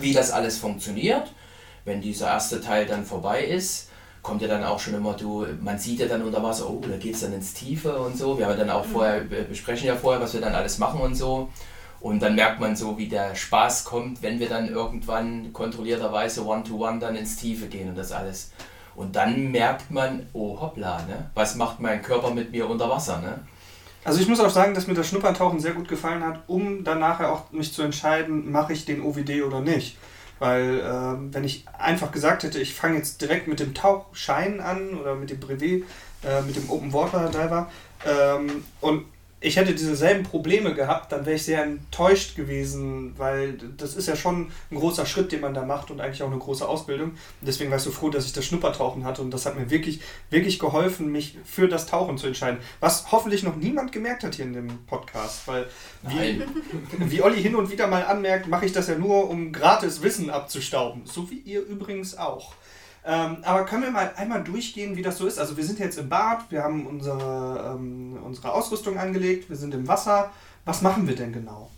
wie 0.00 0.12
das 0.12 0.32
alles 0.32 0.58
funktioniert. 0.58 1.32
Wenn 1.86 2.02
dieser 2.02 2.26
erste 2.26 2.60
Teil 2.60 2.86
dann 2.86 3.06
vorbei 3.06 3.44
ist, 3.44 3.88
kommt 4.24 4.42
ja 4.42 4.48
dann 4.48 4.64
auch 4.64 4.80
schon 4.80 4.94
immer, 4.94 5.12
du, 5.12 5.46
man 5.60 5.78
sieht 5.78 6.00
ja 6.00 6.06
dann 6.08 6.22
unter 6.22 6.42
Wasser, 6.42 6.68
oh, 6.68 6.80
da 6.80 6.96
geht 6.96 7.14
es 7.14 7.20
dann 7.20 7.34
ins 7.34 7.54
Tiefe 7.54 7.96
und 7.96 8.16
so. 8.16 8.36
Wir 8.36 8.46
haben 8.46 8.58
dann 8.58 8.70
auch 8.70 8.86
mhm. 8.86 8.90
vorher, 8.90 9.20
besprechen 9.20 9.86
ja 9.86 9.94
vorher, 9.94 10.20
was 10.20 10.32
wir 10.32 10.40
dann 10.40 10.54
alles 10.54 10.78
machen 10.78 11.00
und 11.00 11.14
so. 11.14 11.50
Und 12.00 12.20
dann 12.20 12.34
merkt 12.34 12.58
man 12.58 12.74
so, 12.74 12.98
wie 12.98 13.08
der 13.08 13.34
Spaß 13.34 13.84
kommt, 13.84 14.22
wenn 14.22 14.40
wir 14.40 14.48
dann 14.48 14.68
irgendwann 14.68 15.52
kontrollierterweise 15.52 16.44
One-to-One 16.44 16.96
-one 16.96 17.00
dann 17.00 17.16
ins 17.16 17.36
Tiefe 17.36 17.66
gehen 17.66 17.90
und 17.90 17.96
das 17.96 18.12
alles. 18.12 18.50
Und 18.96 19.14
dann 19.14 19.50
merkt 19.50 19.90
man, 19.90 20.26
oh 20.32 20.58
hoppla, 20.60 21.02
ne? 21.08 21.30
was 21.34 21.54
macht 21.56 21.80
mein 21.80 22.02
Körper 22.02 22.30
mit 22.30 22.50
mir 22.50 22.68
unter 22.68 22.88
Wasser? 22.88 23.20
Ne? 23.20 23.40
Also 24.04 24.20
ich 24.20 24.28
muss 24.28 24.40
auch 24.40 24.50
sagen, 24.50 24.74
dass 24.74 24.86
mir 24.86 24.94
das 24.94 25.08
Schnupperntauchen 25.08 25.60
sehr 25.60 25.72
gut 25.72 25.88
gefallen 25.88 26.24
hat, 26.24 26.42
um 26.46 26.84
dann 26.84 27.00
nachher 27.00 27.32
auch 27.32 27.50
mich 27.52 27.72
zu 27.72 27.82
entscheiden, 27.82 28.50
mache 28.50 28.72
ich 28.72 28.84
den 28.84 29.02
OWD 29.02 29.42
oder 29.42 29.60
nicht. 29.60 29.96
Weil 30.38 30.80
äh, 30.80 31.34
wenn 31.34 31.44
ich 31.44 31.64
einfach 31.78 32.12
gesagt 32.12 32.42
hätte, 32.42 32.58
ich 32.58 32.74
fange 32.74 32.96
jetzt 32.96 33.20
direkt 33.20 33.46
mit 33.46 33.60
dem 33.60 33.74
Tauchschein 33.74 34.60
an 34.60 34.94
oder 34.94 35.14
mit 35.14 35.30
dem 35.30 35.40
Brevet, 35.40 35.84
äh, 36.22 36.42
mit 36.42 36.56
dem 36.56 36.68
Open 36.70 36.92
Water 36.92 37.28
Diver 37.28 37.70
ähm, 38.06 38.64
und 38.80 39.04
ich 39.44 39.56
hätte 39.56 39.74
dieselben 39.74 40.22
Probleme 40.22 40.74
gehabt, 40.74 41.12
dann 41.12 41.26
wäre 41.26 41.36
ich 41.36 41.44
sehr 41.44 41.62
enttäuscht 41.62 42.34
gewesen, 42.34 43.12
weil 43.18 43.58
das 43.76 43.94
ist 43.94 44.08
ja 44.08 44.16
schon 44.16 44.50
ein 44.70 44.76
großer 44.76 45.04
Schritt, 45.04 45.32
den 45.32 45.42
man 45.42 45.52
da 45.52 45.66
macht 45.66 45.90
und 45.90 46.00
eigentlich 46.00 46.22
auch 46.22 46.30
eine 46.30 46.38
große 46.38 46.66
Ausbildung. 46.66 47.10
Und 47.10 47.18
deswegen 47.42 47.70
war 47.70 47.76
ich 47.76 47.84
so 47.84 47.90
froh, 47.90 48.08
dass 48.08 48.24
ich 48.24 48.32
das 48.32 48.46
Schnuppertauchen 48.46 49.04
hatte 49.04 49.20
und 49.20 49.30
das 49.30 49.44
hat 49.44 49.58
mir 49.58 49.68
wirklich, 49.68 50.00
wirklich 50.30 50.58
geholfen, 50.58 51.12
mich 51.12 51.36
für 51.44 51.68
das 51.68 51.86
Tauchen 51.86 52.16
zu 52.16 52.26
entscheiden. 52.26 52.58
Was 52.80 53.12
hoffentlich 53.12 53.42
noch 53.42 53.56
niemand 53.56 53.92
gemerkt 53.92 54.24
hat 54.24 54.34
hier 54.34 54.46
in 54.46 54.54
dem 54.54 54.86
Podcast, 54.86 55.46
weil 55.46 55.66
wie, 56.02 56.42
wie 57.10 57.22
Olli 57.22 57.42
hin 57.42 57.54
und 57.54 57.70
wieder 57.70 57.86
mal 57.86 58.04
anmerkt, 58.04 58.48
mache 58.48 58.64
ich 58.64 58.72
das 58.72 58.88
ja 58.88 58.96
nur, 58.96 59.28
um 59.28 59.52
gratis 59.52 60.00
Wissen 60.02 60.30
abzustauben. 60.30 61.02
So 61.04 61.30
wie 61.30 61.40
ihr 61.40 61.60
übrigens 61.60 62.16
auch. 62.16 62.54
Ähm, 63.06 63.38
aber 63.42 63.66
können 63.66 63.82
wir 63.82 63.90
mal 63.90 64.12
einmal 64.16 64.42
durchgehen, 64.42 64.96
wie 64.96 65.02
das 65.02 65.18
so 65.18 65.26
ist? 65.26 65.38
Also 65.38 65.56
wir 65.56 65.64
sind 65.64 65.78
jetzt 65.78 65.98
im 65.98 66.08
Bad, 66.08 66.50
wir 66.50 66.62
haben 66.62 66.86
unsere, 66.86 67.74
ähm, 67.76 68.18
unsere 68.24 68.52
Ausrüstung 68.52 68.98
angelegt, 68.98 69.50
wir 69.50 69.56
sind 69.56 69.74
im 69.74 69.86
Wasser. 69.86 70.30
Was 70.64 70.80
machen 70.80 71.06
wir 71.06 71.14
denn 71.14 71.32
genau? 71.32 71.70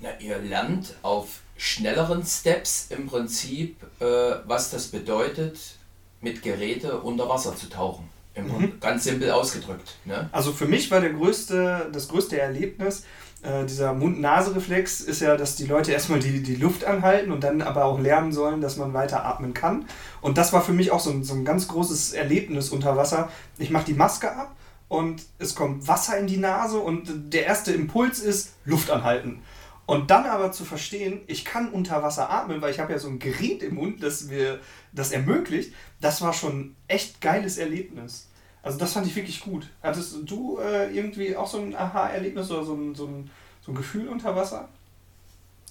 Na, 0.00 0.08
ihr 0.18 0.38
lernt 0.38 0.94
auf 1.02 1.40
schnelleren 1.56 2.26
Steps 2.26 2.88
im 2.90 3.06
Prinzip, 3.06 3.76
äh, 4.00 4.04
was 4.46 4.70
das 4.70 4.88
bedeutet, 4.88 5.76
mit 6.20 6.42
Geräte 6.42 7.00
unter 7.00 7.28
Wasser 7.28 7.54
zu 7.54 7.68
tauchen. 7.68 8.08
Mhm. 8.36 8.80
Ganz 8.80 9.04
simpel 9.04 9.30
ausgedrückt. 9.30 9.94
Ne? 10.04 10.28
Also 10.32 10.52
für 10.52 10.66
mich 10.66 10.90
war 10.90 11.00
der 11.00 11.12
größte, 11.12 11.88
das 11.92 12.08
größte 12.08 12.40
Erlebnis, 12.40 13.04
äh, 13.44 13.66
dieser 13.66 13.92
Mund-Nase-Reflex 13.92 15.02
ist 15.02 15.20
ja, 15.20 15.36
dass 15.36 15.56
die 15.56 15.66
Leute 15.66 15.92
erstmal 15.92 16.18
die, 16.18 16.42
die 16.42 16.56
Luft 16.56 16.84
anhalten 16.84 17.30
und 17.30 17.44
dann 17.44 17.60
aber 17.62 17.84
auch 17.84 18.00
lernen 18.00 18.32
sollen, 18.32 18.60
dass 18.60 18.76
man 18.76 18.94
weiter 18.94 19.24
atmen 19.24 19.52
kann. 19.52 19.86
Und 20.20 20.38
das 20.38 20.52
war 20.52 20.62
für 20.62 20.72
mich 20.72 20.90
auch 20.90 21.00
so 21.00 21.10
ein, 21.10 21.24
so 21.24 21.34
ein 21.34 21.44
ganz 21.44 21.68
großes 21.68 22.14
Erlebnis 22.14 22.70
unter 22.70 22.96
Wasser. 22.96 23.28
Ich 23.58 23.70
mache 23.70 23.84
die 23.84 23.94
Maske 23.94 24.34
ab 24.34 24.56
und 24.88 25.22
es 25.38 25.54
kommt 25.54 25.86
Wasser 25.86 26.18
in 26.18 26.26
die 26.26 26.38
Nase 26.38 26.78
und 26.78 27.34
der 27.34 27.44
erste 27.44 27.72
Impuls 27.72 28.18
ist 28.18 28.54
Luft 28.64 28.90
anhalten. 28.90 29.42
Und 29.86 30.10
dann 30.10 30.24
aber 30.24 30.50
zu 30.50 30.64
verstehen, 30.64 31.20
ich 31.26 31.44
kann 31.44 31.68
unter 31.68 32.02
Wasser 32.02 32.30
atmen, 32.30 32.62
weil 32.62 32.70
ich 32.70 32.80
habe 32.80 32.92
ja 32.92 32.98
so 32.98 33.08
ein 33.08 33.18
Gerät 33.18 33.62
im 33.62 33.74
Mund, 33.74 34.02
das 34.02 34.24
mir 34.24 34.60
das 34.92 35.12
ermöglicht, 35.12 35.74
das 36.00 36.22
war 36.22 36.32
schon 36.32 36.60
ein 36.60 36.76
echt 36.88 37.20
geiles 37.20 37.58
Erlebnis. 37.58 38.28
Also 38.64 38.78
das 38.78 38.94
fand 38.94 39.06
ich 39.06 39.14
wirklich 39.14 39.40
gut. 39.40 39.66
Hattest 39.82 40.16
du 40.22 40.58
äh, 40.58 40.90
irgendwie 40.90 41.36
auch 41.36 41.46
so 41.46 41.58
ein 41.58 41.76
Aha-Erlebnis 41.76 42.50
oder 42.50 42.64
so 42.64 42.74
ein, 42.74 42.94
so, 42.94 43.06
ein, 43.06 43.30
so 43.60 43.72
ein 43.72 43.74
Gefühl 43.74 44.08
unter 44.08 44.34
Wasser? 44.34 44.70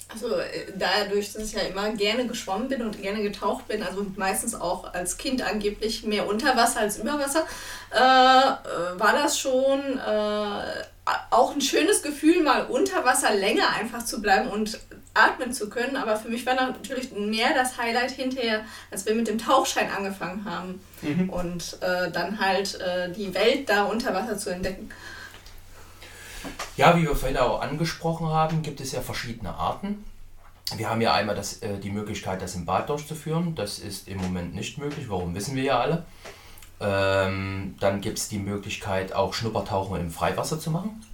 Also 0.09 0.35
äh, 0.35 0.71
dadurch, 0.77 1.33
dass 1.33 1.45
ich 1.45 1.53
ja 1.53 1.61
immer 1.61 1.89
gerne 1.93 2.27
geschwommen 2.27 2.67
bin 2.67 2.83
und 2.83 3.01
gerne 3.01 3.23
getaucht 3.23 3.67
bin, 3.67 3.81
also 3.81 4.05
meistens 4.15 4.53
auch 4.53 4.93
als 4.93 5.17
Kind 5.17 5.41
angeblich 5.41 6.03
mehr 6.03 6.27
unter 6.27 6.55
Wasser 6.55 6.81
als 6.81 6.99
über 6.99 7.17
Wasser, 7.17 7.47
äh, 7.91 7.97
äh 7.97 8.99
war 8.99 9.13
das 9.13 9.39
schon 9.39 9.97
äh, 9.97 10.83
auch 11.31 11.55
ein 11.55 11.61
schönes 11.61 12.03
Gefühl, 12.03 12.43
mal 12.43 12.67
unter 12.67 13.03
Wasser 13.03 13.33
länger 13.33 13.69
einfach 13.69 14.05
zu 14.05 14.21
bleiben 14.21 14.49
und 14.49 14.79
atmen 15.13 15.53
zu 15.53 15.69
können. 15.69 15.95
Aber 15.95 16.17
für 16.17 16.29
mich 16.29 16.45
war 16.45 16.55
natürlich 16.55 17.11
mehr 17.11 17.53
das 17.53 17.77
Highlight 17.77 18.11
hinterher, 18.11 18.61
als 18.91 19.05
wir 19.05 19.15
mit 19.15 19.27
dem 19.27 19.37
Tauchschein 19.37 19.89
angefangen 19.91 20.45
haben 20.45 20.81
mhm. 21.01 21.29
und 21.29 21.77
äh, 21.81 22.11
dann 22.11 22.39
halt 22.39 22.79
äh, 22.79 23.11
die 23.11 23.33
Welt 23.33 23.69
da 23.69 23.83
unter 23.83 24.13
Wasser 24.13 24.37
zu 24.37 24.49
entdecken. 24.49 24.89
Ja, 26.75 26.97
wie 26.97 27.03
wir 27.03 27.15
vorhin 27.15 27.37
auch 27.37 27.61
angesprochen 27.61 28.27
haben, 28.27 28.63
gibt 28.63 28.81
es 28.81 28.91
ja 28.91 29.01
verschiedene 29.01 29.53
Arten. 29.53 30.03
Wir 30.75 30.89
haben 30.89 31.01
ja 31.01 31.13
einmal 31.13 31.35
das, 31.35 31.61
äh, 31.61 31.77
die 31.77 31.91
Möglichkeit, 31.91 32.41
das 32.41 32.55
im 32.55 32.65
Bad 32.65 32.89
durchzuführen. 32.89 33.55
Das 33.55 33.79
ist 33.79 34.07
im 34.07 34.17
Moment 34.17 34.55
nicht 34.55 34.77
möglich. 34.77 35.09
Warum 35.09 35.35
wissen 35.35 35.55
wir 35.55 35.63
ja 35.63 35.79
alle? 35.79 36.05
Ähm, 36.79 37.75
dann 37.79 38.01
gibt 38.01 38.17
es 38.17 38.27
die 38.27 38.39
Möglichkeit, 38.39 39.13
auch 39.13 39.33
Schnuppertauchen 39.33 39.99
im 39.99 40.11
Freiwasser 40.11 40.59
zu 40.59 40.71
machen. 40.71 41.05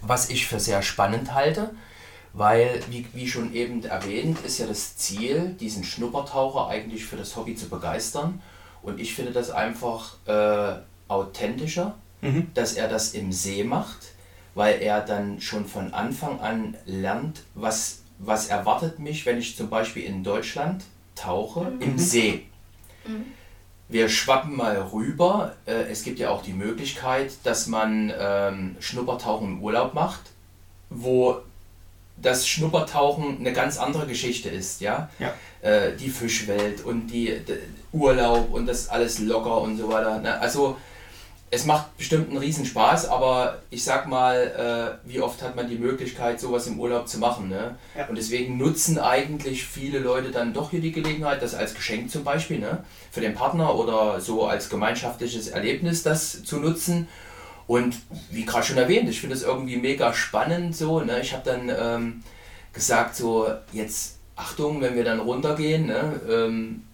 Was 0.00 0.30
ich 0.30 0.46
für 0.46 0.60
sehr 0.60 0.82
spannend 0.82 1.34
halte, 1.34 1.70
weil, 2.34 2.82
wie, 2.90 3.06
wie 3.12 3.28
schon 3.28 3.54
eben 3.54 3.84
erwähnt, 3.84 4.38
ist 4.44 4.58
ja 4.58 4.66
das 4.66 4.96
Ziel, 4.96 5.56
diesen 5.60 5.84
Schnuppertaucher 5.84 6.68
eigentlich 6.68 7.06
für 7.06 7.16
das 7.16 7.36
Hobby 7.36 7.54
zu 7.54 7.68
begeistern. 7.68 8.42
Und 8.82 9.00
ich 9.00 9.14
finde 9.14 9.30
das 9.30 9.50
einfach 9.50 10.16
äh, 10.26 10.80
authentischer, 11.06 11.94
mhm. 12.20 12.48
dass 12.52 12.74
er 12.74 12.88
das 12.88 13.14
im 13.14 13.32
See 13.32 13.62
macht, 13.62 14.12
weil 14.56 14.82
er 14.82 15.00
dann 15.00 15.40
schon 15.40 15.64
von 15.64 15.94
Anfang 15.94 16.40
an 16.40 16.76
lernt, 16.86 17.44
was, 17.54 18.02
was 18.18 18.48
erwartet 18.48 18.98
mich, 18.98 19.24
wenn 19.26 19.38
ich 19.38 19.56
zum 19.56 19.70
Beispiel 19.70 20.02
in 20.02 20.24
Deutschland 20.24 20.84
tauche 21.14 21.70
mhm. 21.70 21.80
im 21.80 21.98
See. 21.98 22.46
Mhm. 23.06 23.26
Wir 23.88 24.08
schwappen 24.08 24.56
mal 24.56 24.76
rüber. 24.92 25.54
Äh, 25.66 25.84
es 25.84 26.02
gibt 26.02 26.18
ja 26.18 26.30
auch 26.30 26.42
die 26.42 26.52
Möglichkeit, 26.52 27.32
dass 27.44 27.68
man 27.68 28.12
ähm, 28.18 28.76
Schnuppertauchen 28.80 29.46
im 29.46 29.62
Urlaub 29.62 29.94
macht, 29.94 30.32
wo 30.90 31.42
das 32.24 32.48
Schnuppertauchen 32.48 33.38
eine 33.38 33.52
ganz 33.52 33.78
andere 33.78 34.06
Geschichte 34.06 34.48
ist, 34.48 34.80
ja. 34.80 35.08
ja. 35.18 35.32
Äh, 35.62 35.96
die 35.96 36.08
Fischwelt 36.08 36.84
und 36.84 37.08
die, 37.08 37.40
die, 37.46 37.58
Urlaub 37.92 38.52
und 38.52 38.66
das 38.66 38.88
alles 38.88 39.20
locker 39.20 39.60
und 39.60 39.78
so 39.78 39.88
weiter. 39.88 40.18
Ne? 40.18 40.40
Also 40.40 40.76
es 41.50 41.66
macht 41.66 41.96
bestimmt 41.96 42.30
einen 42.30 42.38
Riesenspaß, 42.38 43.08
aber 43.08 43.62
ich 43.70 43.84
sag 43.84 44.08
mal, 44.08 44.98
äh, 45.04 45.08
wie 45.08 45.20
oft 45.20 45.40
hat 45.42 45.54
man 45.54 45.68
die 45.68 45.76
Möglichkeit, 45.76 46.40
sowas 46.40 46.66
im 46.66 46.80
Urlaub 46.80 47.06
zu 47.06 47.18
machen. 47.18 47.48
Ne? 47.48 47.76
Ja. 47.96 48.06
Und 48.08 48.16
deswegen 48.16 48.58
nutzen 48.58 48.98
eigentlich 48.98 49.64
viele 49.64 50.00
Leute 50.00 50.32
dann 50.32 50.52
doch 50.52 50.70
hier 50.70 50.80
die 50.80 50.92
Gelegenheit, 50.92 51.42
das 51.42 51.54
als 51.54 51.74
Geschenk 51.74 52.10
zum 52.10 52.24
Beispiel, 52.24 52.58
ne? 52.58 52.84
für 53.12 53.20
den 53.20 53.34
Partner 53.34 53.76
oder 53.76 54.20
so 54.20 54.46
als 54.46 54.68
gemeinschaftliches 54.68 55.48
Erlebnis 55.48 56.02
das 56.02 56.42
zu 56.42 56.58
nutzen. 56.58 57.06
Und 57.66 57.96
wie 58.30 58.44
gerade 58.44 58.66
schon 58.66 58.76
erwähnt, 58.76 59.08
ich 59.08 59.20
finde 59.20 59.36
es 59.36 59.42
irgendwie 59.42 59.76
mega 59.76 60.12
spannend 60.12 60.76
so. 60.76 61.00
Ne? 61.00 61.20
Ich 61.20 61.32
habe 61.32 61.44
dann 61.44 61.70
ähm, 61.70 62.22
gesagt, 62.72 63.16
so 63.16 63.48
jetzt 63.72 64.18
Achtung, 64.36 64.80
wenn 64.80 64.96
wir 64.96 65.04
dann 65.04 65.20
runtergehen, 65.20 65.86
ne? 65.86 66.20
ähm, 66.28 66.84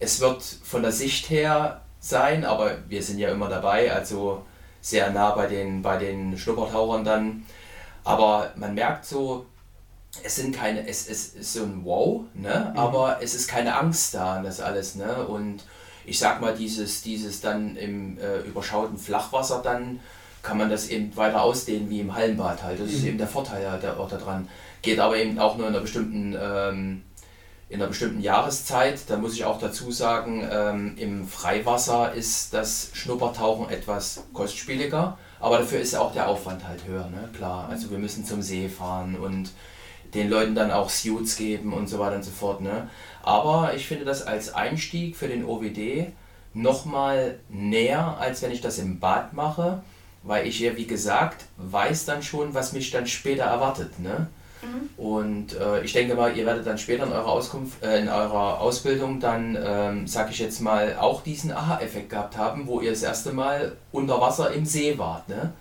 es 0.00 0.20
wird 0.20 0.42
von 0.42 0.82
der 0.82 0.92
Sicht 0.92 1.28
her 1.28 1.82
sein, 2.00 2.44
aber 2.44 2.78
wir 2.88 3.02
sind 3.02 3.18
ja 3.18 3.30
immer 3.30 3.48
dabei, 3.48 3.92
also 3.92 4.44
sehr 4.80 5.10
nah 5.10 5.32
bei 5.32 5.46
den, 5.46 5.82
bei 5.82 5.96
den 5.96 6.38
Schnuppertauchern 6.38 7.04
dann. 7.04 7.44
Aber 8.04 8.52
man 8.56 8.74
merkt 8.74 9.04
so, 9.04 9.46
es 10.22 10.36
sind 10.36 10.54
keine, 10.54 10.88
es, 10.88 11.08
es 11.08 11.34
ist 11.34 11.52
so 11.52 11.64
ein 11.64 11.84
Wow, 11.84 12.22
ne? 12.34 12.70
Mhm. 12.72 12.78
aber 12.78 13.18
es 13.20 13.34
ist 13.34 13.48
keine 13.48 13.76
Angst 13.76 14.14
da 14.14 14.36
an 14.36 14.44
das 14.44 14.60
alles. 14.60 14.94
Ne? 14.94 15.26
Und 15.26 15.64
ich 16.08 16.18
sag 16.18 16.40
mal, 16.40 16.54
dieses, 16.54 17.02
dieses 17.02 17.40
dann 17.40 17.76
im 17.76 18.18
äh, 18.18 18.40
überschauten 18.40 18.98
Flachwasser 18.98 19.60
dann 19.62 20.00
kann 20.42 20.56
man 20.56 20.70
das 20.70 20.88
eben 20.88 21.14
weiter 21.16 21.42
ausdehnen 21.42 21.90
wie 21.90 22.00
im 22.00 22.14
Hallenbad 22.14 22.62
halt. 22.62 22.80
Das 22.80 22.88
mhm. 22.88 22.94
ist 22.94 23.04
eben 23.04 23.18
der 23.18 23.26
Vorteil 23.26 23.78
der, 23.82 23.98
auch 23.98 24.08
daran. 24.08 24.48
Geht 24.82 25.00
aber 25.00 25.16
eben 25.16 25.38
auch 25.38 25.56
nur 25.56 25.66
in 25.66 25.74
einer 25.74 25.82
bestimmten 25.82 26.36
ähm, 26.40 27.02
in 27.68 27.80
einer 27.80 27.88
bestimmten 27.88 28.20
Jahreszeit. 28.20 29.00
Da 29.08 29.18
muss 29.18 29.34
ich 29.34 29.44
auch 29.44 29.58
dazu 29.58 29.90
sagen, 29.90 30.48
ähm, 30.50 30.94
im 30.96 31.28
Freiwasser 31.28 32.14
ist 32.14 32.54
das 32.54 32.90
Schnuppertauchen 32.94 33.68
etwas 33.68 34.24
kostspieliger, 34.32 35.18
aber 35.38 35.58
dafür 35.58 35.80
ist 35.80 35.94
auch 35.94 36.12
der 36.14 36.28
Aufwand 36.28 36.66
halt 36.66 36.86
höher, 36.86 37.10
ne? 37.10 37.28
klar. 37.36 37.68
Also 37.68 37.90
wir 37.90 37.98
müssen 37.98 38.24
zum 38.24 38.40
See 38.40 38.68
fahren 38.68 39.16
und 39.16 39.50
den 40.14 40.28
Leuten 40.28 40.54
dann 40.54 40.70
auch 40.70 40.90
Suits 40.90 41.36
geben 41.36 41.72
und 41.72 41.88
so 41.88 41.98
weiter 41.98 42.16
und 42.16 42.24
so 42.24 42.30
fort. 42.30 42.60
Ne? 42.60 42.88
Aber 43.22 43.74
ich 43.74 43.86
finde 43.86 44.04
das 44.04 44.26
als 44.26 44.54
Einstieg 44.54 45.16
für 45.16 45.28
den 45.28 45.44
OWD 45.44 46.12
nochmal 46.54 47.38
näher, 47.48 48.16
als 48.18 48.42
wenn 48.42 48.50
ich 48.50 48.60
das 48.60 48.78
im 48.78 49.00
Bad 49.00 49.32
mache, 49.32 49.82
weil 50.22 50.46
ich 50.46 50.60
ja, 50.60 50.76
wie 50.76 50.86
gesagt, 50.86 51.44
weiß 51.56 52.04
dann 52.04 52.22
schon, 52.22 52.54
was 52.54 52.72
mich 52.72 52.90
dann 52.90 53.06
später 53.06 53.44
erwartet. 53.44 53.98
Ne? 54.00 54.28
Mhm. 54.62 55.02
Und 55.02 55.56
äh, 55.56 55.82
ich 55.82 55.92
denke 55.92 56.14
mal, 56.14 56.36
ihr 56.36 56.46
werdet 56.46 56.66
dann 56.66 56.78
später 56.78 57.04
in 57.04 57.12
eurer, 57.12 57.28
Auskunft, 57.28 57.82
äh, 57.82 58.00
in 58.00 58.08
eurer 58.08 58.60
Ausbildung 58.60 59.20
dann, 59.20 59.56
ähm, 59.60 60.06
sag 60.06 60.30
ich 60.30 60.38
jetzt 60.38 60.60
mal, 60.60 60.96
auch 60.98 61.22
diesen 61.22 61.52
Aha-Effekt 61.52 62.10
gehabt 62.10 62.36
haben, 62.36 62.66
wo 62.66 62.80
ihr 62.80 62.90
das 62.90 63.02
erste 63.02 63.32
Mal 63.32 63.76
unter 63.92 64.20
Wasser 64.20 64.52
im 64.52 64.64
See 64.64 64.98
wart. 64.98 65.28
Ne? 65.28 65.52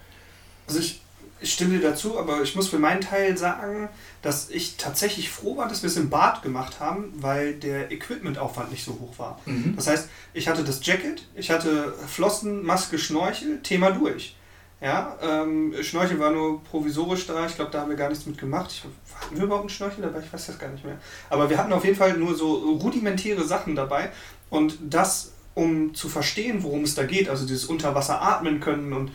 Also 0.68 0.80
ich, 0.80 1.02
ich 1.40 1.54
stimme 1.54 1.78
dir 1.78 1.90
dazu, 1.90 2.18
aber 2.18 2.42
ich 2.42 2.56
muss 2.56 2.70
für 2.70 2.80
meinen 2.80 3.02
Teil 3.02 3.38
sagen, 3.38 3.90
dass 4.22 4.50
ich 4.50 4.78
tatsächlich 4.78 5.30
froh 5.30 5.58
war, 5.58 5.68
dass 5.68 5.84
wir 5.84 5.88
es 5.88 5.98
im 5.98 6.10
Bad 6.10 6.42
gemacht 6.42 6.80
haben, 6.80 7.14
weil 7.18 7.54
der 7.54 7.92
Equipmentaufwand 7.92 8.72
nicht 8.72 8.84
so 8.84 8.94
hoch 8.94 9.18
war. 9.18 9.40
Mhm. 9.46 9.76
Das 9.76 9.88
heißt, 9.88 10.10
ich 10.34 10.48
hatte 10.48 10.64
das 10.64 10.86
Jacket, 10.86 11.28
ich 11.36 11.52
hatte 11.52 11.94
Flossen, 12.08 12.66
Maske, 12.66 12.98
Schnorchel, 12.98 13.62
Thema 13.62 13.92
durch. 13.92 14.36
Ja, 14.80 15.18
ähm, 15.24 15.74
Schnorchel 15.82 16.20
war 16.20 16.32
nur 16.32 16.64
provisorisch 16.64 17.26
da. 17.26 17.48
Ich 17.48 17.56
glaube, 17.56 17.72
da 17.72 17.82
haben 17.82 17.90
wir 17.90 17.98
gar 17.98 18.10
nichts 18.10 18.28
mit 18.28 18.38
gemacht. 18.38 18.72
Ich, 18.72 18.84
hatten 19.20 19.36
wir 19.36 19.44
überhaupt 19.44 19.64
einen 19.64 19.70
Schnorchel 19.70 20.04
dabei? 20.04 20.20
Ich 20.20 20.32
weiß 20.32 20.48
das 20.48 20.60
gar 20.60 20.70
nicht 20.70 20.86
mehr. 20.86 21.00
Aber 21.30 21.50
wir 21.50 21.58
hatten 21.58 21.74
auf 21.74 21.84
jeden 21.84 21.98
Fall 21.98 22.16
nur 22.16 22.36
so 22.36 22.54
rudimentäre 22.80 23.44
Sachen 23.44 23.76
dabei. 23.76 24.12
Und 24.52 24.78
das, 24.82 25.34
um 25.56 25.96
zu 25.96 26.10
verstehen, 26.10 26.62
worum 26.62 26.84
es 26.84 26.94
da 26.94 27.06
geht, 27.06 27.28
also 27.28 27.48
dieses 27.48 27.66
Unterwasser 27.66 28.22
atmen 28.22 28.60
können 28.60 28.94
und 28.94 29.12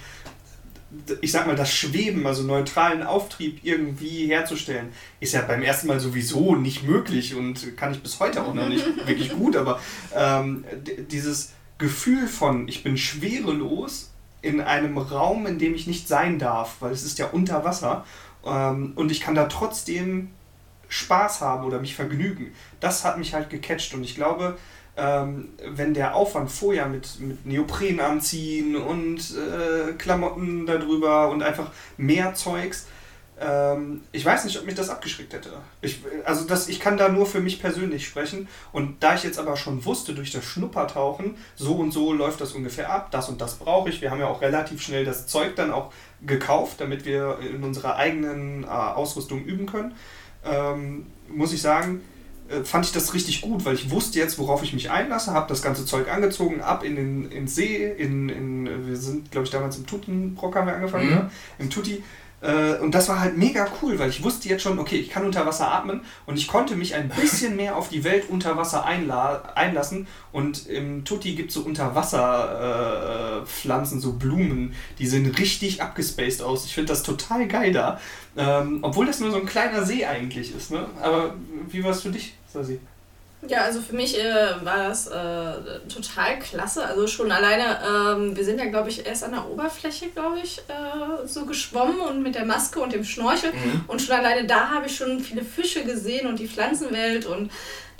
ich 1.20 1.32
sag 1.32 1.46
mal, 1.46 1.56
das 1.56 1.72
Schweben, 1.72 2.26
also 2.26 2.42
neutralen 2.42 3.02
Auftrieb 3.02 3.60
irgendwie 3.62 4.26
herzustellen, 4.26 4.90
ist 5.20 5.34
ja 5.34 5.42
beim 5.42 5.62
ersten 5.62 5.86
Mal 5.86 6.00
sowieso 6.00 6.54
nicht 6.54 6.86
möglich 6.86 7.34
und 7.34 7.76
kann 7.76 7.92
ich 7.92 8.02
bis 8.02 8.20
heute 8.20 8.44
auch 8.44 8.54
noch 8.54 8.68
nicht 8.68 8.84
wirklich 9.06 9.30
gut, 9.30 9.56
aber 9.56 9.80
ähm, 10.14 10.64
dieses 11.10 11.52
Gefühl 11.78 12.28
von, 12.28 12.68
ich 12.68 12.82
bin 12.82 12.96
schwerelos 12.96 14.10
in 14.42 14.60
einem 14.60 14.98
Raum, 14.98 15.46
in 15.46 15.58
dem 15.58 15.74
ich 15.74 15.86
nicht 15.86 16.08
sein 16.08 16.38
darf, 16.38 16.76
weil 16.80 16.92
es 16.92 17.04
ist 17.04 17.18
ja 17.18 17.26
unter 17.26 17.64
Wasser 17.64 18.04
ähm, 18.44 18.92
und 18.96 19.10
ich 19.10 19.20
kann 19.20 19.34
da 19.34 19.46
trotzdem 19.46 20.30
Spaß 20.88 21.40
haben 21.40 21.64
oder 21.64 21.80
mich 21.80 21.94
vergnügen. 21.94 22.52
Das 22.80 23.04
hat 23.04 23.18
mich 23.18 23.32
halt 23.32 23.48
gecatcht 23.48 23.94
und 23.94 24.04
ich 24.04 24.14
glaube, 24.14 24.58
ähm, 24.96 25.48
wenn 25.70 25.94
der 25.94 26.14
Aufwand 26.14 26.50
vorher 26.50 26.86
mit, 26.86 27.18
mit 27.20 27.46
Neopren 27.46 28.00
anziehen 28.00 28.76
und 28.76 29.18
äh, 29.18 29.92
Klamotten 29.94 30.66
darüber 30.66 31.30
und 31.30 31.42
einfach 31.42 31.70
mehr 31.96 32.34
Zeugs, 32.34 32.86
ähm, 33.40 34.02
ich 34.12 34.24
weiß 34.24 34.44
nicht, 34.44 34.58
ob 34.58 34.66
mich 34.66 34.74
das 34.74 34.90
abgeschreckt 34.90 35.32
hätte. 35.32 35.50
Ich, 35.80 36.00
also 36.24 36.44
das, 36.44 36.68
ich 36.68 36.78
kann 36.78 36.96
da 36.96 37.08
nur 37.08 37.26
für 37.26 37.40
mich 37.40 37.60
persönlich 37.60 38.06
sprechen. 38.06 38.48
Und 38.72 39.02
da 39.02 39.14
ich 39.14 39.24
jetzt 39.24 39.38
aber 39.38 39.56
schon 39.56 39.84
wusste 39.84 40.14
durch 40.14 40.30
das 40.30 40.44
Schnuppertauchen, 40.44 41.36
so 41.56 41.74
und 41.74 41.90
so 41.92 42.12
läuft 42.12 42.40
das 42.40 42.52
ungefähr 42.52 42.92
ab, 42.92 43.10
das 43.10 43.28
und 43.28 43.40
das 43.40 43.56
brauche 43.56 43.88
ich. 43.88 44.00
Wir 44.00 44.10
haben 44.10 44.20
ja 44.20 44.28
auch 44.28 44.42
relativ 44.42 44.82
schnell 44.82 45.04
das 45.04 45.26
Zeug 45.26 45.56
dann 45.56 45.72
auch 45.72 45.92
gekauft, 46.20 46.80
damit 46.80 47.04
wir 47.04 47.38
in 47.40 47.64
unserer 47.64 47.96
eigenen 47.96 48.64
äh, 48.64 48.66
Ausrüstung 48.66 49.44
üben 49.44 49.66
können. 49.66 49.94
Ähm, 50.44 51.06
muss 51.28 51.52
ich 51.52 51.62
sagen, 51.62 52.02
fand 52.64 52.86
ich 52.86 52.92
das 52.92 53.14
richtig 53.14 53.40
gut, 53.40 53.64
weil 53.64 53.74
ich 53.74 53.90
wusste 53.90 54.18
jetzt, 54.18 54.38
worauf 54.38 54.62
ich 54.62 54.72
mich 54.72 54.90
einlasse, 54.90 55.32
habe 55.32 55.48
das 55.48 55.62
ganze 55.62 55.84
Zeug 55.84 56.12
angezogen, 56.12 56.60
ab 56.60 56.84
in 56.84 56.96
den 56.96 57.30
ins 57.30 57.54
See, 57.54 57.90
in, 57.90 58.28
in, 58.28 58.86
wir 58.86 58.96
sind, 58.96 59.30
glaube 59.30 59.46
ich, 59.46 59.50
damals 59.50 59.76
im 59.76 59.86
Tutenbrock 59.86 60.56
haben 60.56 60.66
wir 60.66 60.74
angefangen, 60.74 61.06
mhm. 61.06 61.14
ne? 61.14 61.30
im 61.58 61.70
Tutti 61.70 62.02
äh, 62.42 62.74
und 62.80 62.94
das 62.94 63.08
war 63.08 63.20
halt 63.20 63.38
mega 63.38 63.66
cool, 63.80 63.98
weil 63.98 64.10
ich 64.10 64.22
wusste 64.24 64.48
jetzt 64.48 64.62
schon, 64.62 64.78
okay, 64.78 64.96
ich 64.96 65.08
kann 65.10 65.24
unter 65.24 65.46
Wasser 65.46 65.72
atmen 65.72 66.02
und 66.26 66.36
ich 66.36 66.48
konnte 66.48 66.76
mich 66.76 66.94
ein 66.94 67.08
bisschen 67.08 67.56
mehr 67.56 67.76
auf 67.76 67.88
die 67.88 68.04
Welt 68.04 68.24
unter 68.28 68.56
Wasser 68.56 68.84
einlassen. 68.84 70.06
Und 70.32 70.66
im 70.66 71.04
Tutti 71.04 71.36
gibt 71.36 71.50
es 71.50 71.54
so 71.54 71.60
Unterwasserpflanzen, 71.62 73.98
äh, 73.98 74.00
so 74.00 74.14
Blumen, 74.14 74.74
die 74.98 75.06
sehen 75.06 75.26
richtig 75.26 75.82
abgespaced 75.82 76.42
aus. 76.42 76.64
Ich 76.66 76.74
finde 76.74 76.88
das 76.88 77.04
total 77.04 77.46
geil 77.46 77.72
da. 77.72 78.00
Ähm, 78.36 78.80
obwohl 78.82 79.06
das 79.06 79.20
nur 79.20 79.30
so 79.30 79.36
ein 79.36 79.46
kleiner 79.46 79.84
See 79.84 80.04
eigentlich 80.04 80.52
ist. 80.56 80.72
Ne? 80.72 80.84
Aber 81.00 81.34
wie 81.68 81.84
war 81.84 81.92
es 81.92 82.02
für 82.02 82.10
dich, 82.10 82.34
Sasi? 82.52 82.80
Ja, 83.48 83.62
also 83.62 83.80
für 83.80 83.96
mich 83.96 84.16
äh, 84.16 84.64
war 84.64 84.88
das 84.88 85.08
äh, 85.08 85.80
total 85.92 86.38
klasse. 86.38 86.86
Also 86.86 87.08
schon 87.08 87.32
alleine, 87.32 87.76
ähm, 87.84 88.36
wir 88.36 88.44
sind 88.44 88.60
ja, 88.60 88.66
glaube 88.66 88.88
ich, 88.88 89.04
erst 89.04 89.24
an 89.24 89.32
der 89.32 89.50
Oberfläche, 89.50 90.10
glaube 90.10 90.38
ich, 90.44 90.58
äh, 90.58 91.26
so 91.26 91.44
geschwommen 91.44 92.00
und 92.00 92.22
mit 92.22 92.36
der 92.36 92.44
Maske 92.44 92.78
und 92.78 92.92
dem 92.92 93.02
Schnorchel. 93.02 93.50
Mhm. 93.50 93.84
Und 93.88 94.00
schon 94.00 94.14
alleine 94.14 94.46
da 94.46 94.70
habe 94.70 94.86
ich 94.86 94.96
schon 94.96 95.18
viele 95.18 95.42
Fische 95.42 95.82
gesehen 95.82 96.28
und 96.28 96.38
die 96.38 96.46
Pflanzenwelt 96.46 97.26
und 97.26 97.50